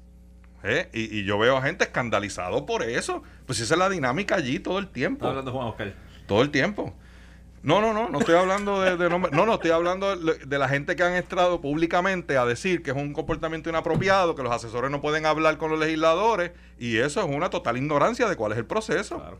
[0.63, 0.91] ¿eh?
[0.93, 3.23] Y, yo veo a gente escandalizado por eso.
[3.47, 5.27] Pues esa es la dinámica allí todo el tiempo.
[5.27, 5.95] hablando Juan Oscar.
[6.27, 6.95] Todo el tiempo.
[7.63, 10.97] No, no, no, no estoy hablando de, de No, no, estoy hablando de, la gente
[10.97, 15.01] que han entrado públicamente a decir que es un comportamiento inapropiado, que los asesores no
[15.01, 18.67] pueden hablar con los legisladores, y eso es una total ignorancia de cuál es el
[18.67, 19.19] proceso.
[19.19, 19.39] Claro.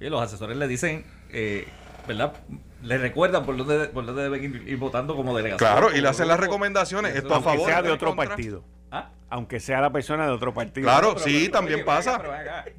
[0.00, 1.66] Y los asesores le dicen, eh,
[2.06, 2.34] ¿verdad?
[2.82, 5.58] Le recuerdan por dónde, por dónde deben ir, votando como delegación.
[5.58, 7.16] Claro, y le hacen las recomendaciones.
[7.16, 7.66] Esto a favor.
[7.66, 8.62] sea de otro partido.
[8.94, 9.10] ¿Ah?
[9.30, 10.84] Aunque sea la persona de otro partido.
[10.84, 12.22] Claro, sí, también pasa.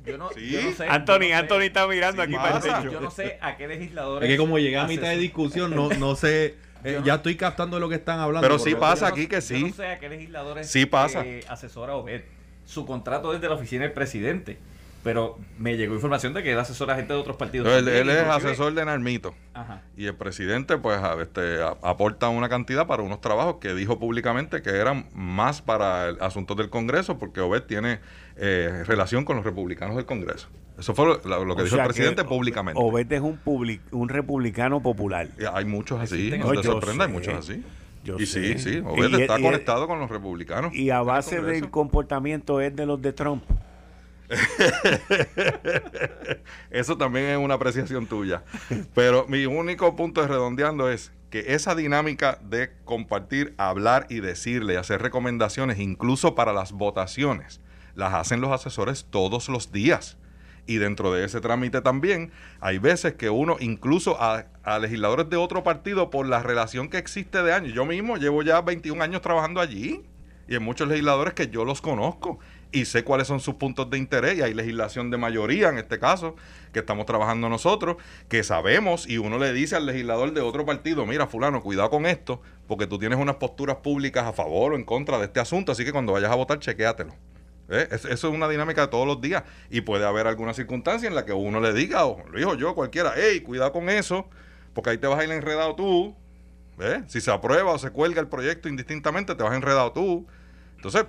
[0.06, 2.92] yo, no, sé, Anthony, Anthony está mirando aquí para el techo.
[2.92, 4.30] Yo no sé a qué legisladores.
[4.30, 6.56] Es que como llega a mitad de discusión, no, no sé.
[6.86, 8.48] Eh, ya estoy captando lo que están hablando.
[8.48, 9.60] Pero sí pasa aquí que sí.
[9.60, 11.26] Yo no sé a qué legisladores sí pasa.
[11.26, 12.22] Eh, asesora Obed.
[12.66, 14.58] Su contrato es de la oficina del presidente
[15.06, 17.72] pero me llegó información de que era asesor a gente de otros partidos.
[17.72, 19.36] Él, es asesor de Narmito.
[19.96, 24.72] Y el presidente, pues, este, aporta una cantidad para unos trabajos que dijo públicamente que
[24.72, 28.00] eran más para el asuntos del Congreso, porque Obed tiene
[28.36, 30.48] eh, relación con los republicanos del Congreso.
[30.80, 32.82] Eso fue lo, que dijo el presidente públicamente.
[32.84, 33.40] Obed es un,
[33.92, 35.30] un republicano popular.
[35.54, 37.64] hay muchos así, no te sorprenda, hay muchos así.
[38.18, 40.74] y sí, sí, Obed está conectado con los republicanos.
[40.74, 43.44] Y a base del comportamiento es de los de Trump.
[46.72, 48.44] Eso también es una apreciación tuya.
[48.94, 54.78] Pero mi único punto de redondeando es que esa dinámica de compartir, hablar y decirle,
[54.78, 57.62] hacer recomendaciones, incluso para las votaciones,
[57.96, 60.18] las hacen los asesores todos los días.
[60.68, 65.38] Y dentro de ese trámite también hay veces que uno, incluso a, a, legisladores de
[65.38, 69.22] otro partido, por la relación que existe de años, yo mismo llevo ya 21 años
[69.22, 70.04] trabajando allí
[70.48, 72.40] y hay muchos legisladores que yo los conozco
[72.76, 75.98] y sé cuáles son sus puntos de interés y hay legislación de mayoría en este
[75.98, 76.36] caso
[76.74, 77.96] que estamos trabajando nosotros,
[78.28, 82.06] que sabemos y uno le dice al legislador de otro partido, mira fulano, cuidado con
[82.06, 85.72] esto, porque tú tienes unas posturas públicas a favor o en contra de este asunto,
[85.72, 87.14] así que cuando vayas a votar, chequéatelo.
[87.70, 87.88] ¿Eh?
[87.92, 91.24] Eso es una dinámica de todos los días y puede haber alguna circunstancia en la
[91.24, 94.28] que uno le diga, o lo dijo yo, cualquiera, hey, cuidado con eso,
[94.74, 96.14] porque ahí te vas a ir enredado tú.
[97.08, 100.28] Si se aprueba o se cuelga el proyecto indistintamente, te vas enredado tú.
[100.76, 101.06] Entonces,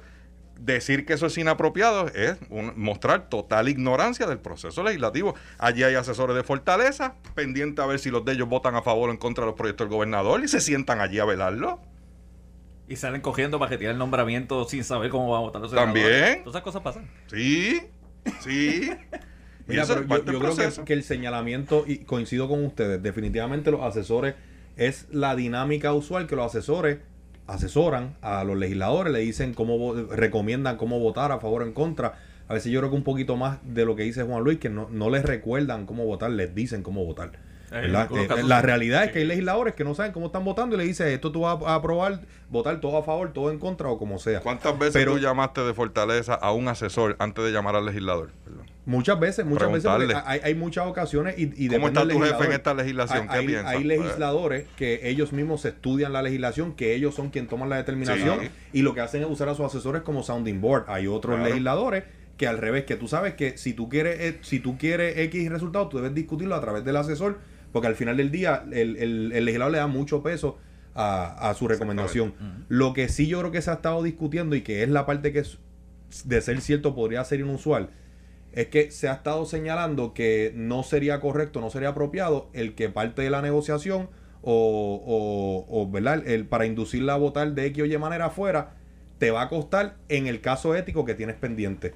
[0.58, 2.36] decir que eso es inapropiado es
[2.76, 5.34] mostrar total ignorancia del proceso legislativo.
[5.58, 9.10] Allí hay asesores de Fortaleza, pendiente a ver si los de ellos votan a favor
[9.10, 11.80] o en contra de los proyectos del gobernador y se sientan allí a velarlo.
[12.88, 15.72] Y salen cogiendo para que tiene el nombramiento sin saber cómo va a votar los
[15.72, 16.44] También.
[16.44, 17.10] Todas esas cosas pasan.
[17.26, 17.80] Sí,
[18.40, 18.90] sí.
[19.66, 24.36] Mira, pero yo, creo que, que, el señalamiento, y coincido con ustedes, definitivamente los asesores
[24.76, 26.98] es la dinámica usual que los asesores
[27.46, 32.14] asesoran a los legisladores, le dicen cómo recomiendan cómo votar a favor o en contra.
[32.48, 34.70] A veces yo creo que un poquito más de lo que dice Juan Luis, que
[34.70, 37.32] no, no les recuerdan cómo votar, les dicen cómo votar.
[37.72, 40.84] Eh, la realidad es que hay legisladores que no saben cómo están votando y le
[40.84, 44.18] dicen esto tú vas a aprobar, votar todo a favor, todo en contra o como
[44.18, 44.40] sea.
[44.40, 48.30] ¿Cuántas veces tú llamaste de Fortaleza a un asesor antes de llamar al legislador?
[48.84, 49.90] Muchas veces, muchas veces
[50.24, 53.26] hay, hay, muchas ocasiones y, ¿Cómo está tu jefe en esta legislación?
[53.30, 57.68] Hay, ¿Qué hay legisladores que ellos mismos estudian la legislación, que ellos son quienes toman
[57.68, 60.84] la determinación y lo que hacen es usar a sus asesores como sounding board.
[60.86, 62.04] Hay otros legisladores
[62.36, 65.50] que al revés, que tú sabes que si tú quieres eh, si tú quieres X
[65.50, 67.38] resultado, tú debes discutirlo a través del asesor,
[67.76, 70.56] porque al final del día el, el, legislador le da mucho peso
[70.94, 72.32] a, a su recomendación.
[72.70, 75.30] Lo que sí yo creo que se ha estado discutiendo y que es la parte
[75.30, 75.42] que
[76.24, 77.90] de ser cierto podría ser inusual
[78.52, 82.88] es que se ha estado señalando que no sería correcto, no sería apropiado el que
[82.88, 84.08] parte de la negociación
[84.40, 86.26] o, o, ¿verdad?
[86.26, 88.70] El, para inducirla a votar de X o Y manera afuera,
[89.18, 91.92] te va a costar en el caso ético que tienes pendiente.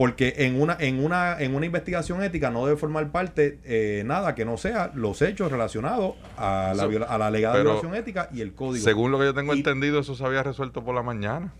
[0.00, 4.34] Porque en una, en una, en una investigación ética no debe formar parte eh, nada
[4.34, 8.54] que no sea los hechos relacionados a la, a la alegada violación ética y el
[8.54, 8.82] código.
[8.82, 11.52] Según lo que yo tengo entendido, eso se había resuelto por la mañana.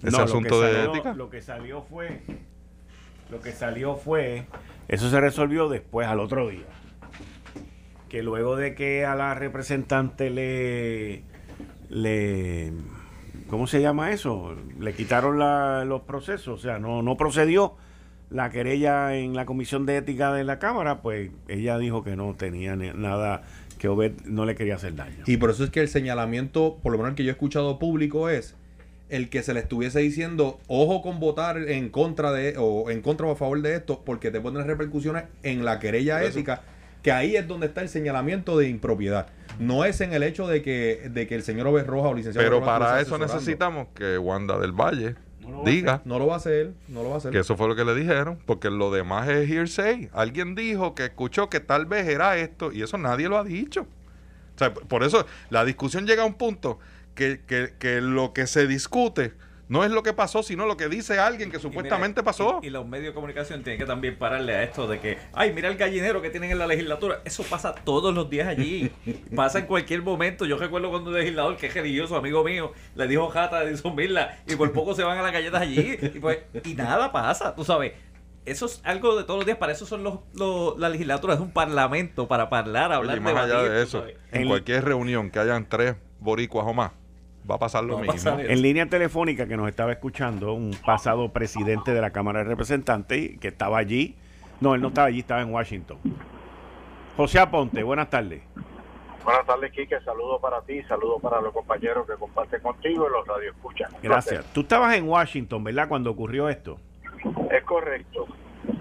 [0.00, 1.12] Ese asunto de ética.
[1.14, 2.22] Lo que salió fue
[3.32, 4.46] lo que salió fue,
[4.86, 6.66] eso se resolvió después al otro día.
[8.10, 11.24] Que luego de que a la representante le,
[11.88, 12.72] le
[13.52, 14.56] ¿cómo se llama eso?
[14.80, 15.38] Le quitaron
[15.86, 17.74] los procesos, o sea, no, no procedió
[18.30, 22.34] la querella en la Comisión de Ética de la Cámara, pues ella dijo que no
[22.34, 23.42] tenía nada
[23.78, 25.24] que Obed no le quería hacer daño.
[25.26, 28.30] Y por eso es que el señalamiento, por lo menos que yo he escuchado público,
[28.30, 28.54] es
[29.10, 33.26] el que se le estuviese diciendo, ojo con votar en contra de, o en contra
[33.26, 36.62] o a favor de esto, porque te ponen repercusiones en la querella ética,
[37.02, 39.26] que ahí es donde está el señalamiento de impropiedad.
[39.58, 42.48] No es en el hecho de que, de que el señor Obed Roja o licenciado
[42.48, 45.16] Pero para eso necesitamos que Wanda del Valle
[45.64, 46.00] diga.
[46.04, 47.32] No lo va a hacer, no lo va a hacer.
[47.32, 50.08] Que eso fue lo que le dijeron, porque lo demás es hearsay.
[50.12, 53.82] Alguien dijo que escuchó que tal vez era esto, y eso nadie lo ha dicho.
[54.54, 56.78] O sea, por eso la discusión llega a un punto
[57.14, 59.32] que, que, que lo que se discute
[59.72, 62.60] no es lo que pasó, sino lo que dice alguien que supuestamente pasó.
[62.62, 65.70] Y, los medios de comunicación tienen que también pararle a esto de que, ay, mira
[65.70, 67.22] el gallinero que tienen en la legislatura.
[67.24, 68.90] Eso pasa todos los días allí.
[69.34, 70.44] pasa en cualquier momento.
[70.44, 74.36] Yo recuerdo cuando un legislador, que es religioso, amigo mío, le dijo jata de sumirla
[74.46, 75.96] y por poco se van a las galletas allí.
[76.02, 77.94] Y, pues, y nada pasa, tú sabes.
[78.44, 80.18] Eso es algo de todos los días, para eso son los,
[80.78, 85.30] la legislatura, es un parlamento para hablar, hablar, más allá de eso, en cualquier reunión
[85.30, 86.90] que hayan tres boricuas o más,
[87.50, 88.38] va a pasar lo mismo.
[88.38, 93.38] en línea telefónica que nos estaba escuchando un pasado presidente de la Cámara de Representantes
[93.38, 94.16] que estaba allí.
[94.60, 95.98] No, él no estaba allí, estaba en Washington.
[97.16, 98.42] José Aponte, buenas tardes.
[99.24, 100.00] Buenas tardes, Quique.
[100.00, 103.92] Saludos para ti, saludos para los compañeros que comparten contigo y los radioescuchan.
[104.02, 104.44] Gracias.
[104.52, 105.88] Tú estabas en Washington, ¿verdad?
[105.88, 106.78] Cuando ocurrió esto.
[107.50, 108.26] Es correcto.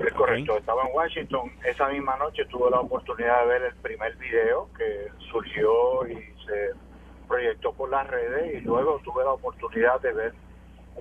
[0.05, 0.57] Es correcto.
[0.57, 1.51] Estaba en Washington.
[1.63, 6.71] Esa misma noche tuve la oportunidad de ver el primer video que surgió y se
[7.31, 10.33] proyectó por las redes y luego tuve la oportunidad de ver,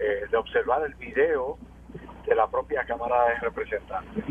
[0.00, 1.58] eh, de observar el video
[2.24, 4.24] de la propia Cámara de Representantes.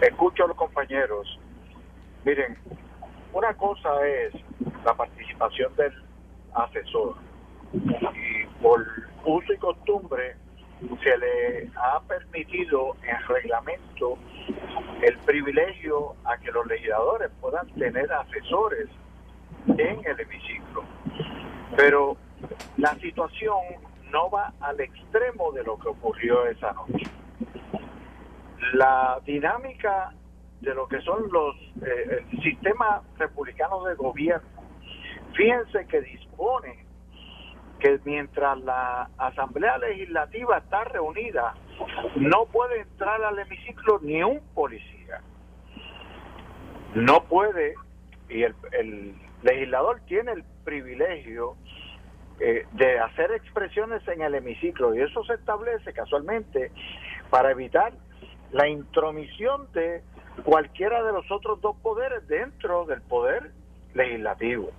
[0.00, 1.26] Escucho a los compañeros.
[2.24, 2.56] Miren,
[3.32, 4.34] una cosa es
[4.84, 5.92] la participación del
[6.54, 7.16] asesor
[7.74, 8.86] y por
[9.24, 10.36] uso y costumbre
[11.02, 14.16] se le ha permitido en reglamento
[15.02, 18.88] el privilegio a que los legisladores puedan tener asesores
[19.68, 20.84] en el hemiciclo.
[21.76, 22.16] Pero
[22.76, 23.56] la situación
[24.10, 27.10] no va al extremo de lo que ocurrió esa noche.
[28.72, 30.12] la dinámica
[30.60, 31.54] de lo que son los
[31.86, 34.48] eh, sistemas republicanos de gobierno.
[35.34, 36.84] Fíjense que dispone
[37.78, 41.54] que mientras la Asamblea Legislativa está reunida,
[42.16, 45.20] no puede entrar al hemiciclo ni un policía.
[46.94, 47.74] No puede,
[48.30, 49.14] y el, el
[49.46, 51.56] legislador tiene el privilegio
[52.38, 56.70] eh, de hacer expresiones en el hemiciclo, y eso se establece casualmente
[57.30, 57.92] para evitar
[58.52, 60.02] la intromisión de
[60.44, 63.52] cualquiera de los otros dos poderes dentro del poder
[63.94, 64.70] legislativo.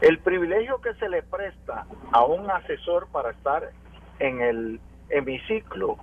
[0.00, 3.70] El privilegio que se le presta a un asesor para estar
[4.18, 5.98] en el hemiciclo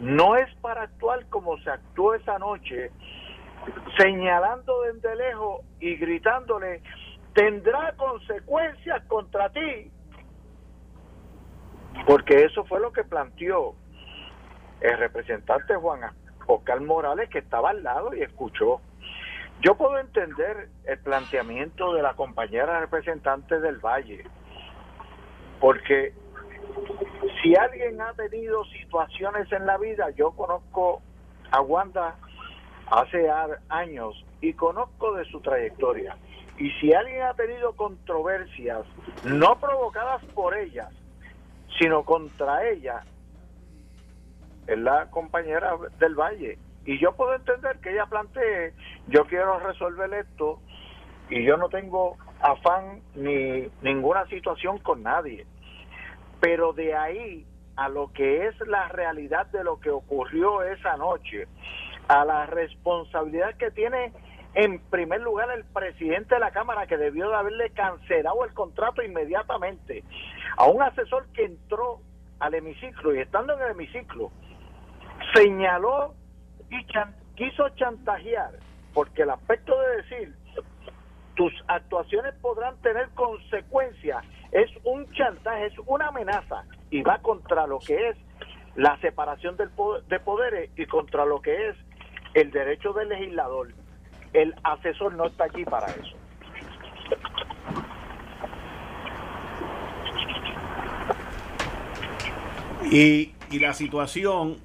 [0.00, 2.90] no es para actuar como se actuó esa noche,
[3.98, 6.82] señalando desde lejos y gritándole,
[7.34, 9.90] tendrá consecuencias contra ti,
[12.06, 13.74] porque eso fue lo que planteó
[14.80, 16.00] el representante Juan
[16.46, 18.80] Oscar Morales, que estaba al lado y escuchó.
[19.60, 24.24] Yo puedo entender el planteamiento de la compañera representante del Valle,
[25.60, 26.12] porque
[27.42, 31.02] si alguien ha tenido situaciones en la vida, yo conozco
[31.50, 32.16] a Wanda
[32.90, 33.28] hace
[33.68, 36.16] años y conozco de su trayectoria.
[36.58, 38.86] Y si alguien ha tenido controversias
[39.24, 40.88] no provocadas por ellas,
[41.78, 43.02] sino contra ella,
[44.66, 46.58] es la compañera del Valle.
[46.86, 48.72] Y yo puedo entender que ella plantee,
[49.08, 50.60] yo quiero resolver esto
[51.28, 55.46] y yo no tengo afán ni ninguna situación con nadie.
[56.40, 57.46] Pero de ahí
[57.76, 61.48] a lo que es la realidad de lo que ocurrió esa noche,
[62.08, 64.12] a la responsabilidad que tiene
[64.54, 69.02] en primer lugar el presidente de la Cámara que debió de haberle cancelado el contrato
[69.02, 70.04] inmediatamente
[70.56, 72.00] a un asesor que entró
[72.38, 74.30] al hemiciclo y estando en el hemiciclo
[75.34, 76.14] señaló
[76.70, 76.84] y
[77.36, 78.52] quiso chantajear,
[78.92, 80.34] porque el aspecto de decir
[81.34, 87.80] tus actuaciones podrán tener consecuencias es un chantaje, es una amenaza y va contra lo
[87.80, 88.16] que es
[88.76, 89.70] la separación del
[90.08, 91.76] de poderes y contra lo que es
[92.34, 93.68] el derecho del legislador.
[94.34, 96.16] El asesor no está aquí para eso.
[102.90, 104.58] Y, y la situación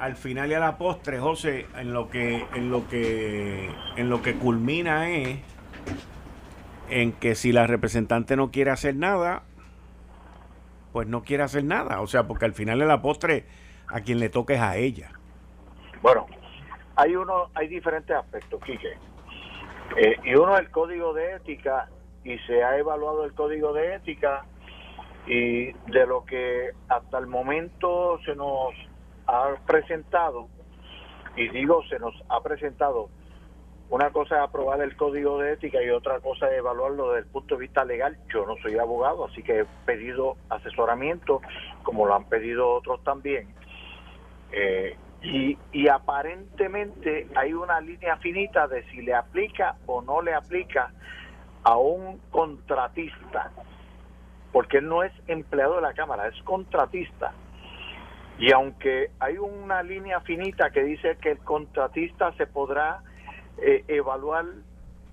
[0.00, 4.22] al final y a la postre, José, en lo que, en lo que, en lo
[4.22, 5.40] que culmina es
[6.88, 9.42] en que si la representante no quiere hacer nada,
[10.92, 12.00] pues no quiere hacer nada.
[12.00, 13.44] O sea, porque al final de la postre
[13.88, 15.12] a quien le toque es a ella.
[16.00, 16.26] Bueno,
[16.96, 18.96] hay uno, hay diferentes aspectos, Quique.
[19.96, 21.88] Eh, y uno es el código de ética,
[22.24, 24.44] y se ha evaluado el código de ética,
[25.26, 28.74] y de lo que hasta el momento se nos
[29.26, 30.48] ha presentado,
[31.36, 33.08] y digo se nos ha presentado,
[33.90, 37.32] una cosa es aprobar el código de ética y otra cosa es evaluarlo desde el
[37.32, 38.16] punto de vista legal.
[38.32, 41.42] Yo no soy abogado, así que he pedido asesoramiento,
[41.82, 43.52] como lo han pedido otros también.
[44.52, 50.34] Eh, y, y aparentemente hay una línea finita de si le aplica o no le
[50.34, 50.92] aplica
[51.62, 53.50] a un contratista,
[54.52, 57.32] porque él no es empleado de la Cámara, es contratista.
[58.38, 63.02] Y aunque hay una línea finita que dice que el contratista se podrá
[63.58, 64.46] eh, evaluar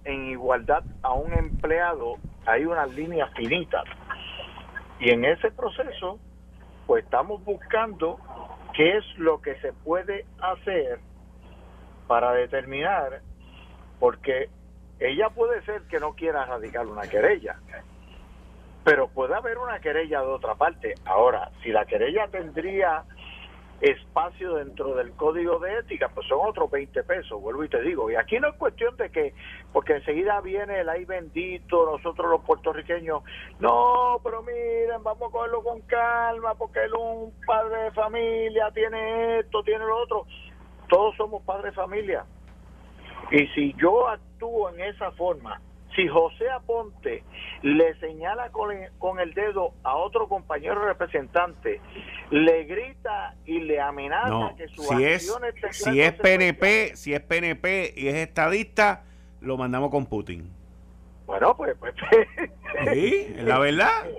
[0.06, 3.84] en igualdad a un empleado, hay una línea finita.
[5.02, 6.18] Y en ese proceso,
[6.86, 8.18] pues estamos buscando
[8.78, 11.00] qué es lo que se puede hacer
[12.08, 13.22] para determinar,
[14.00, 14.50] porque
[15.00, 17.56] ella puede ser que no quiera radicar una querella,
[18.84, 20.94] pero puede haber una querella de otra parte.
[21.06, 23.04] Ahora, si la querella tendría
[23.82, 28.10] espacio dentro del código de ética, pues son otros 20 pesos, vuelvo y te digo.
[28.10, 29.34] Y aquí no es cuestión de que,
[29.72, 33.24] porque enseguida viene el ay bendito, nosotros los puertorriqueños,
[33.60, 39.40] no, pero miren, vamos a cogerlo con calma, porque él un padre de familia, tiene
[39.40, 40.26] esto, tiene lo otro.
[40.90, 42.26] Todos somos padres de familia.
[43.32, 45.62] Y si yo actúo en esa forma,
[45.98, 47.24] si José Aponte
[47.64, 51.82] le señala con, el dedo a otro compañero representante,
[52.30, 55.40] le grita y le amenaza que su si es,
[55.72, 59.06] si es PNP, si es PNP y es estadista,
[59.42, 60.50] lo mandamos con Putin.
[61.26, 61.96] Bueno, pues, pues
[62.94, 64.06] sí, la verdad.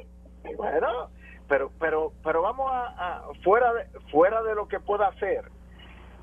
[0.57, 1.11] Bueno,
[1.47, 5.45] pero pero pero vamos a, fuera de fuera de lo que pueda hacer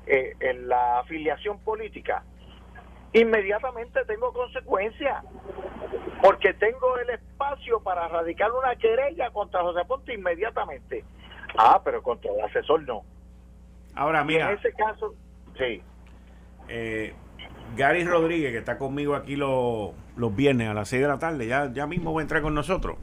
[0.04, 2.24] eh, en la afiliación política
[3.12, 5.24] inmediatamente tengo consecuencias,
[6.22, 11.04] porque tengo el espacio para radicar una querella contra José Ponte inmediatamente.
[11.58, 13.02] Ah, pero contra el asesor no.
[13.94, 14.50] Ahora, mira.
[14.50, 15.14] en ese caso,
[15.58, 15.82] Sí.
[16.68, 17.14] Eh,
[17.76, 21.46] Gary Rodríguez, que está conmigo aquí los, los viernes a las 6 de la tarde,
[21.46, 22.96] ya, ya mismo va a entrar con nosotros.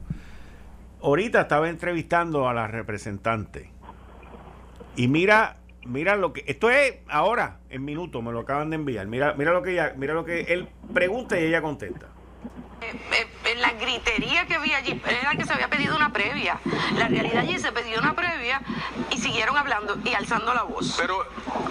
[1.02, 3.70] Ahorita estaba entrevistando a la representante.
[4.96, 5.56] Y mira,
[5.86, 6.44] mira lo que.
[6.46, 9.06] Esto es ahora, en minutos, me lo acaban de enviar.
[9.06, 12.08] Mira, mira lo que ella, mira lo que él pregunta y ella contesta.
[12.82, 16.58] Eh, eh, la gritería que vi allí era que se había pedido una previa.
[16.96, 18.60] La realidad allí se pidió una previa
[19.10, 20.96] y siguieron hablando y alzando la voz.
[20.98, 21.26] Pero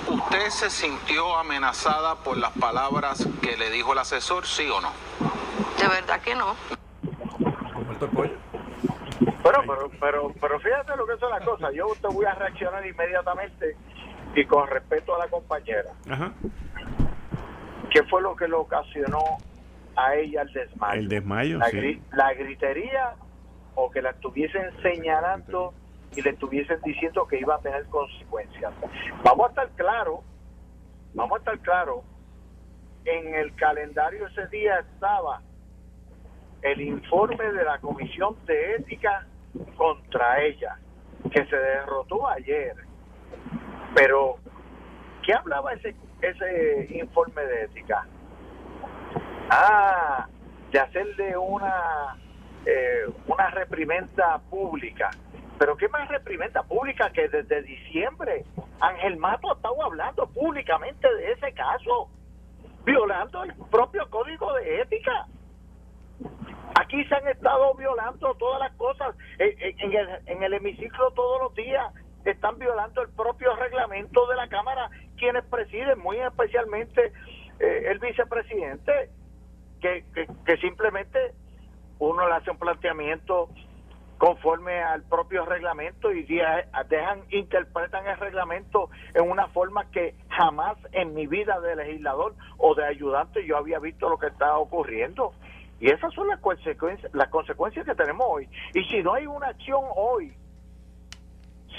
[0.08, 4.92] usted se sintió amenazada por las palabras que le dijo el asesor, ¿sí o no?
[5.78, 6.56] De verdad que no.
[9.44, 11.74] Pero, pero, pero, pero fíjate lo que son las cosas.
[11.76, 13.76] Yo te voy a reaccionar inmediatamente
[14.36, 15.92] y con respeto a la compañera.
[17.90, 19.38] ¿Qué fue lo que le ocasionó
[19.96, 21.00] a ella el desmayo.
[21.00, 22.02] El desmayo, la, sí.
[22.12, 23.14] la gritería
[23.76, 25.74] o que la estuviesen señalando
[26.16, 28.74] y le estuviesen diciendo que iba a tener consecuencias.
[29.24, 30.24] Vamos a estar claro,
[31.14, 32.04] vamos a estar claro,
[33.06, 35.42] en el calendario ese día estaba
[36.62, 39.26] el informe de la Comisión de Ética
[39.76, 40.78] contra ella,
[41.30, 42.76] que se derrotó ayer.
[43.96, 44.38] Pero,
[45.24, 48.06] ¿qué hablaba ese, ese informe de ética?
[49.50, 50.28] Ah,
[50.72, 52.18] de hacerle una,
[52.66, 55.12] eh, una reprimenda pública.
[55.60, 58.44] Pero ¿qué más reprimenda pública que desde diciembre
[58.80, 62.10] Ángel Mato ha estado hablando públicamente de ese caso,
[62.84, 65.28] violando el propio código de ética?
[66.80, 71.54] Aquí se han estado violando todas las cosas en, el, en el hemiciclo todos los
[71.54, 71.94] días.
[72.26, 77.12] Están violando el propio reglamento de la Cámara quienes presiden, muy especialmente
[77.60, 79.10] eh, el vicepresidente
[79.80, 81.34] que, simplemente
[82.00, 83.50] uno le hace un planteamiento
[84.18, 91.14] conforme al propio reglamento y dejan, interpretan el reglamento en una forma que jamás en
[91.14, 95.34] mi vida de legislador o de ayudante yo había visto lo que estaba ocurriendo.
[95.82, 98.48] Y esas son las consecuencias, las consecuencias que tenemos hoy.
[98.74, 100.34] Y si no hay una acción hoy,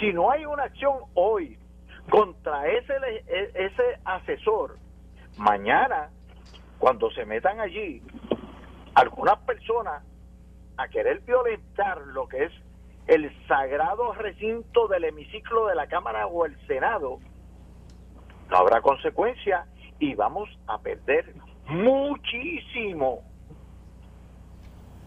[0.01, 1.59] si no hay una acción hoy
[2.11, 2.95] contra ese,
[3.27, 4.77] e, ese asesor,
[5.37, 6.11] mañana
[6.79, 8.03] cuando se metan allí
[8.95, 10.03] algunas personas
[10.77, 12.53] a querer violentar lo que es
[13.07, 17.19] el sagrado recinto del hemiciclo de la Cámara o el Senado,
[18.51, 19.67] no habrá consecuencia
[19.99, 21.35] y vamos a perder
[21.67, 23.23] muchísimo.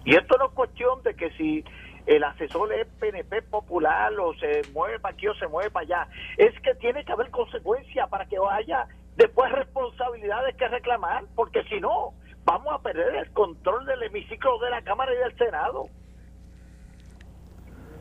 [0.06, 1.66] Y esto no es cuestión de que si
[2.08, 6.08] el asesor es PNP popular o se mueve para aquí o se mueve para allá,
[6.38, 8.88] es que tiene que haber consecuencia para que haya
[9.18, 12.14] después responsabilidades que reclamar, porque si no,
[12.46, 15.90] vamos a perder el control del hemiciclo de la Cámara y del Senado.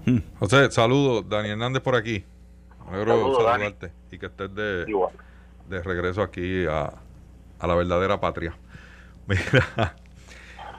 [0.07, 0.18] Hmm.
[0.38, 2.24] José, saludos, Dani Hernández por aquí.
[2.88, 4.86] Saludos, saludarte y que estés de,
[5.68, 6.92] de regreso aquí a,
[7.59, 8.57] a, la verdadera patria.
[9.26, 9.96] Mira,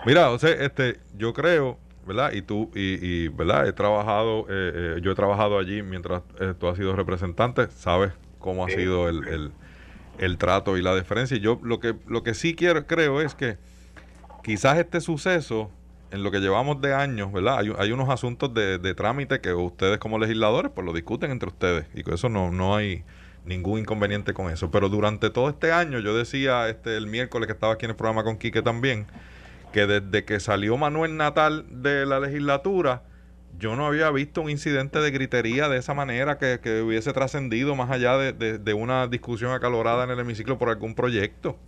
[0.06, 1.78] mira, José, este, yo creo,
[2.08, 2.32] ¿verdad?
[2.34, 3.68] Y tú, y, ¿verdad?
[3.68, 8.14] He trabajado, eh, eh, yo he trabajado allí mientras eh, tú has sido representante, sabes
[8.40, 9.52] cómo ha sido el
[10.20, 11.38] el trato y la deferencia.
[11.38, 13.58] Y yo lo que, lo que sí quiero, creo es que
[14.44, 15.72] quizás este suceso,
[16.12, 17.60] en lo que llevamos de años, ¿verdad?
[17.60, 21.50] Hay, hay unos asuntos de, de, trámite que ustedes como legisladores pues lo discuten entre
[21.50, 23.04] ustedes y con eso no, no hay
[23.46, 24.72] ningún inconveniente con eso.
[24.72, 27.98] Pero durante todo este año, yo decía este el miércoles que estaba aquí en el
[27.98, 29.08] programa con Quique también,
[29.78, 33.04] que desde que salió Manuel Natal de la legislatura,
[33.60, 37.92] yo no había visto un incidente de gritería de esa manera que, hubiese trascendido más
[37.92, 41.60] allá de, una discusión acalorada en el hemiciclo por algún proyecto.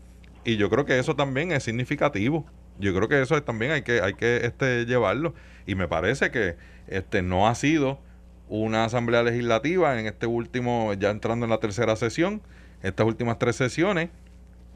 [0.44, 2.48] Y yo creo que eso también es significativo.
[2.80, 5.36] Yo creo que eso también hay que, hay que este, llevarlo.
[5.68, 6.56] Y me parece que
[6.88, 8.00] este, no ha sido
[8.48, 12.42] una asamblea legislativa en este último, ya entrando en la tercera sesión,
[12.82, 14.10] estas últimas tres sesiones,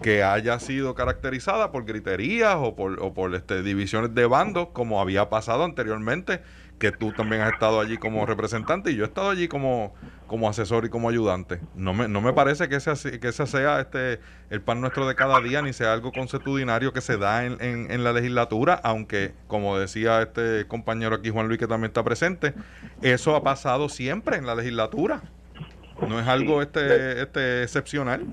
[0.01, 4.99] que haya sido caracterizada por griterías o por, o por este, divisiones de bandos, como
[4.99, 6.41] había pasado anteriormente
[6.83, 9.93] que tú también has estado allí como representante y yo he estado allí como,
[10.27, 11.61] como asesor y como ayudante.
[11.75, 14.19] No me, no me parece que ese, que ese sea este
[14.49, 18.03] el pan nuestro de cada día, ni sea algo consuetudinario que se da en, en,
[18.03, 22.53] la legislatura, aunque, como decía este compañero aquí, Juan Luis, que también está presente,
[23.01, 25.21] eso ha pasado siempre en la legislatura.
[26.05, 28.25] No es algo este, este excepcional.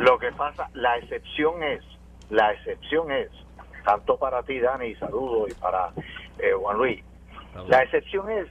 [0.00, 1.84] Lo que pasa, la excepción es,
[2.30, 3.28] la excepción es,
[3.84, 5.92] tanto para ti, Dani, saludo, y para
[6.38, 7.04] eh, Juan Luis,
[7.68, 8.46] la excepción es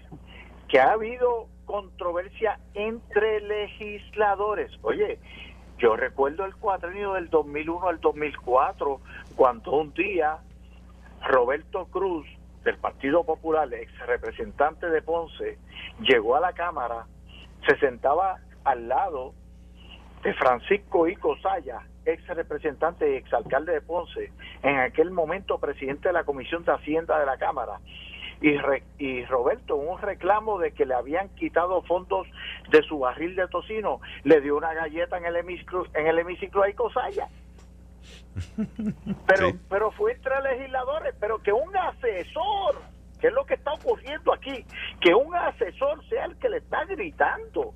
[0.68, 4.72] que ha habido controversia entre legisladores.
[4.84, 5.18] Oye,
[5.80, 9.02] yo recuerdo el cuatrenio del 2001 al 2004,
[9.36, 10.38] cuando un día
[11.28, 12.28] Roberto Cruz,
[12.64, 15.58] del Partido Popular, ex representante de Ponce,
[16.02, 17.08] llegó a la Cámara,
[17.68, 19.34] se sentaba al lado
[20.24, 24.32] de Francisco Ico Saya, ex representante y exalcalde de Ponce,
[24.64, 27.80] en aquel momento presidente de la Comisión de Hacienda de la Cámara,
[28.42, 28.56] y,
[28.98, 32.28] y Roberto, un reclamo de que le habían quitado fondos
[32.70, 36.64] de su barril de tocino, le dio una galleta en el hemiciclo, en el hemiciclo
[36.64, 37.28] a Ico Saya.
[39.28, 42.82] Pero, pero fue entre legisladores, pero que un asesor,
[43.20, 44.66] que es lo que está ocurriendo aquí,
[45.02, 47.74] que un asesor sea el que le está gritando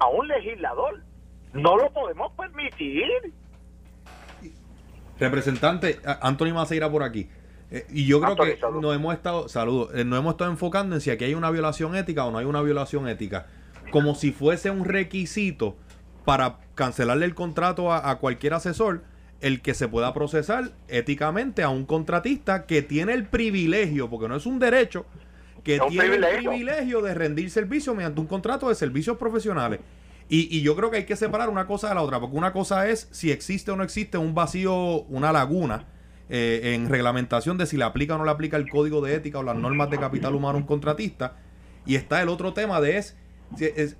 [0.00, 1.02] a un legislador
[1.52, 3.08] no lo podemos permitir.
[5.18, 7.28] Representante, Anthony Maceira por aquí.
[7.70, 11.00] Eh, y yo creo que nos hemos estado, saludos, eh, nos hemos estado enfocando en
[11.00, 13.46] si aquí hay una violación ética o no hay una violación ética.
[13.90, 15.76] Como si fuese un requisito
[16.24, 19.02] para cancelarle el contrato a, cualquier asesor,
[19.40, 24.36] el que se pueda procesar éticamente a un contratista que tiene el privilegio, porque no
[24.36, 25.06] es un derecho,
[25.64, 29.80] que tiene el privilegio de rendir servicio mediante un contrato de servicios profesionales.
[30.28, 32.88] Y, yo creo que hay que separar una cosa de la otra, porque una cosa
[32.88, 35.86] es si existe o no existe un vacío, una laguna
[36.28, 39.38] eh, en reglamentación de si le aplica o no le aplica el código de ética
[39.38, 41.36] o las normas de capital humano a un contratista.
[41.86, 43.16] Y está el otro tema de es,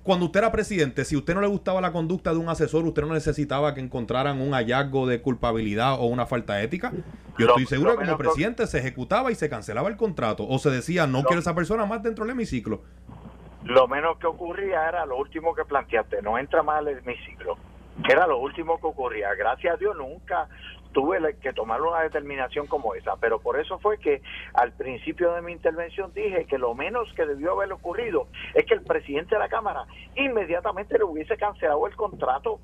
[0.03, 3.01] cuando usted era presidente, si usted no le gustaba la conducta de un asesor, usted
[3.01, 6.93] no necesitaba que encontraran un hallazgo de culpabilidad o una falta ética.
[7.37, 10.69] Yo estoy seguro que como presidente se ejecutaba y se cancelaba el contrato o se
[10.69, 12.83] decía no quiero esa persona más dentro del hemiciclo.
[13.69, 17.55] Lo menos que ocurría era lo último que planteaste, no entra más al hemiciclo,
[18.03, 19.35] que era lo último que ocurría.
[19.35, 20.47] Gracias a Dios nunca
[20.91, 24.23] tuve que tomar una determinación como esa, pero por eso fue que
[24.55, 28.73] al principio de mi intervención dije que lo menos que debió haber ocurrido es que
[28.73, 32.59] el presidente de la Cámara inmediatamente le hubiese cancelado el contrato.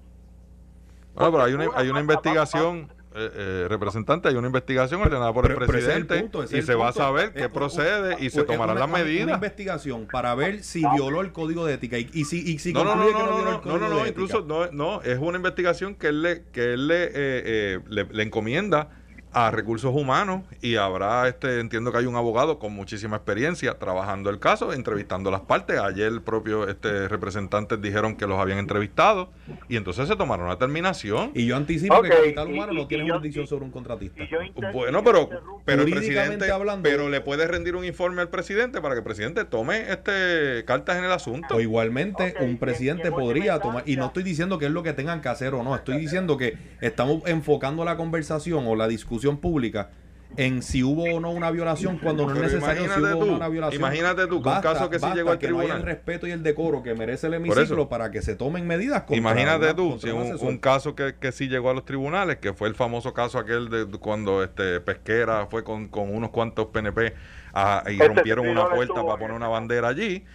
[1.14, 5.49] Bueno, pero hay una, hay una investigación eh, eh, representante, hay una investigación ordenada por
[5.49, 9.24] el presidente y se va a saber qué procede y se tomarán las medidas.
[9.26, 12.84] Una investigación para ver si violó el código de ética y, si, y si no,
[12.84, 16.43] no, no, no, no, no, no, incluso no, no, es una investigación que él le,
[16.51, 18.89] que él le, eh, le, le encomienda
[19.36, 24.30] a recursos humanos y habrá, este, entiendo que hay un abogado con muchísima experiencia trabajando
[24.30, 25.78] el caso, entrevistando las partes.
[25.78, 29.30] Ayer el propio este, representantes dijeron que los habían entrevistado
[29.68, 31.32] y entonces se tomaron una terminación.
[31.36, 34.24] Y yo anticipo que capital humano no tiene jurisdicción sobre un contratista.
[34.72, 35.30] bueno, pero,
[35.66, 36.48] pero el presidente,
[36.82, 40.98] pero le puede rendir un informe al presidente para que el presidente tome este cartas
[40.98, 41.58] en el asunto.
[41.58, 45.22] O igualmente un presidente podría tomar, y no estoy diciendo que es lo que tengan
[45.22, 49.90] que hacer o no, estoy diciendo que estamos enfocando la conversación o la discusión pública
[50.38, 53.48] en si hubo o no una violación cuando no es necesario si hubo tú, una
[53.48, 53.82] violación.
[53.82, 55.68] Imagínate tú, con caso que sí llegó al tribunal.
[55.68, 58.68] No hay el respeto y el decoro que merece el hemiciclo para que se tomen
[58.68, 62.54] medidas Imagínate tú, si un, un, caso que, que sí llegó a los tribunales, que
[62.54, 67.14] fue el famoso caso aquel de cuando este Pesquera fue con, con unos cuantos PNP
[67.54, 70.26] a, y este rompieron una puerta para poner una bandera allí,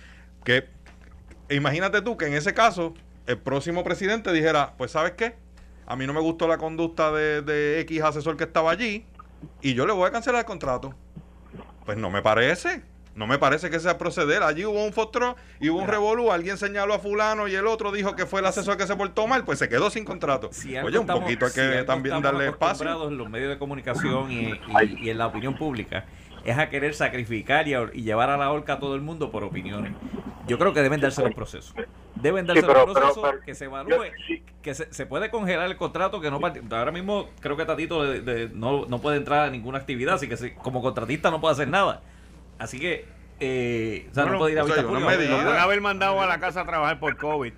[0.45, 0.65] que
[1.51, 2.95] imagínate tú que en ese caso
[3.27, 5.35] el próximo presidente dijera, pues ¿sabes qué?
[5.91, 9.05] A mí no me gustó la conducta de, X asesor que estaba allí
[9.61, 10.95] y yo le voy a cancelar el contrato.
[11.85, 12.85] Pues no me parece.
[13.17, 14.45] No me parece que sea proceder.
[14.45, 16.31] Allí hubo un fostro y hubo un revolú.
[16.31, 19.27] Alguien señaló a fulano y el otro dijo que fue el asesor que se portó
[19.27, 19.45] mal.
[19.45, 20.51] Pues se quedó sin contrato.
[20.85, 23.09] Oye, un poquito hay que también darle espacio.
[23.09, 24.61] en los medios de comunicación y,
[25.01, 26.07] y en la opinión pública
[26.45, 29.93] es a querer sacrificar y, llevar a la horca a todo el mundo por opiniones.
[30.47, 31.75] Yo creo que deben darse los procesos.
[32.17, 34.07] Deben darse los procesos, que se evalúe,
[34.63, 38.05] que se, puede congelar el contrato, que no ahora mismo creo que Tatito
[38.55, 42.03] no, no puede entrar a ninguna actividad, así que como contratista no puede hacer nada.
[42.59, 43.07] Así que,
[43.39, 46.67] eh, o sea, no puede ir a vista Lo haber mandado a la casa a
[46.67, 47.55] trabajar por COVID.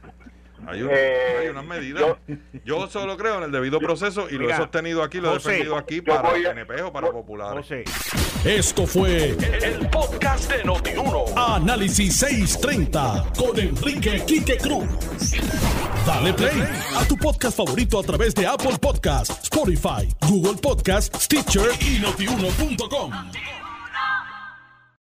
[0.66, 2.16] Hay, eh, unas medidas.
[2.64, 5.76] Yo, solo creo en el debido proceso y lo he sostenido aquí, lo he defendido
[5.76, 7.66] aquí para PNP o para Populares.
[8.44, 11.24] Esto fue el, podcast de Notiuno.
[11.36, 14.88] Análisis 630 con Enrique Quique Cruz.
[16.06, 16.62] Dale play
[16.96, 23.12] a tu podcast favorito a través de Apple Podcasts, Spotify, Google Podcasts, Stitcher y notiuno.com.